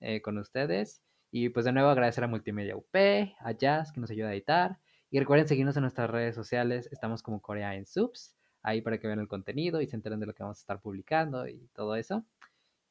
eh, 0.00 0.22
con 0.22 0.38
ustedes. 0.38 1.02
Y 1.30 1.48
pues 1.50 1.64
de 1.64 1.72
nuevo 1.72 1.90
agradecer 1.90 2.24
a 2.24 2.28
Multimedia 2.28 2.76
UP, 2.76 2.94
a 3.40 3.52
Jazz, 3.52 3.92
que 3.92 4.00
nos 4.00 4.10
ayuda 4.10 4.28
a 4.28 4.32
editar. 4.32 4.78
Y 5.10 5.18
recuerden 5.18 5.48
seguirnos 5.48 5.76
en 5.76 5.82
nuestras 5.82 6.10
redes 6.10 6.34
sociales. 6.34 6.88
Estamos 6.92 7.22
como 7.22 7.40
Corea 7.40 7.74
en 7.74 7.86
Subs, 7.86 8.35
ahí 8.66 8.82
para 8.82 8.98
que 8.98 9.06
vean 9.06 9.20
el 9.20 9.28
contenido 9.28 9.80
y 9.80 9.86
se 9.86 9.94
enteren 9.96 10.20
de 10.20 10.26
lo 10.26 10.34
que 10.34 10.42
vamos 10.42 10.58
a 10.58 10.60
estar 10.60 10.80
publicando 10.80 11.46
y 11.46 11.68
todo 11.72 11.94
eso. 11.94 12.24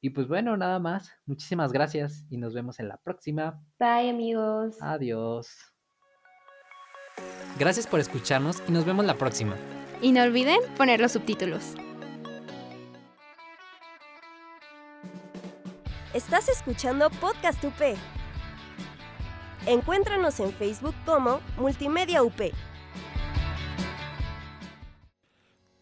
Y 0.02 0.12
pues 0.12 0.28
bueno, 0.28 0.56
nada 0.56 0.80
más. 0.80 1.12
Muchísimas 1.26 1.72
gracias 1.74 2.26
y 2.30 2.38
nos 2.38 2.54
vemos 2.54 2.80
en 2.80 2.88
la 2.88 2.98
próxima. 2.98 3.62
Bye, 3.78 4.10
amigos. 4.10 4.78
Adiós. 4.82 5.50
Gracias 7.60 7.88
por 7.88 8.00
escucharnos 8.00 8.64
y 8.68 8.72
nos 8.72 8.86
vemos 8.86 9.06
la 9.06 9.16
próxima. 9.16 9.56
Y 10.02 10.12
no 10.12 10.24
olviden 10.24 10.60
poner 10.78 11.02
los 11.02 11.12
subtítulos. 11.12 11.76
Estás 16.14 16.48
escuchando 16.48 17.10
Podcast 17.10 17.62
UP. 17.66 17.98
Encuéntranos 19.66 20.40
en 20.40 20.54
Facebook 20.54 20.96
como 21.06 21.42
Multimedia 21.58 22.24
UP. 22.24 22.54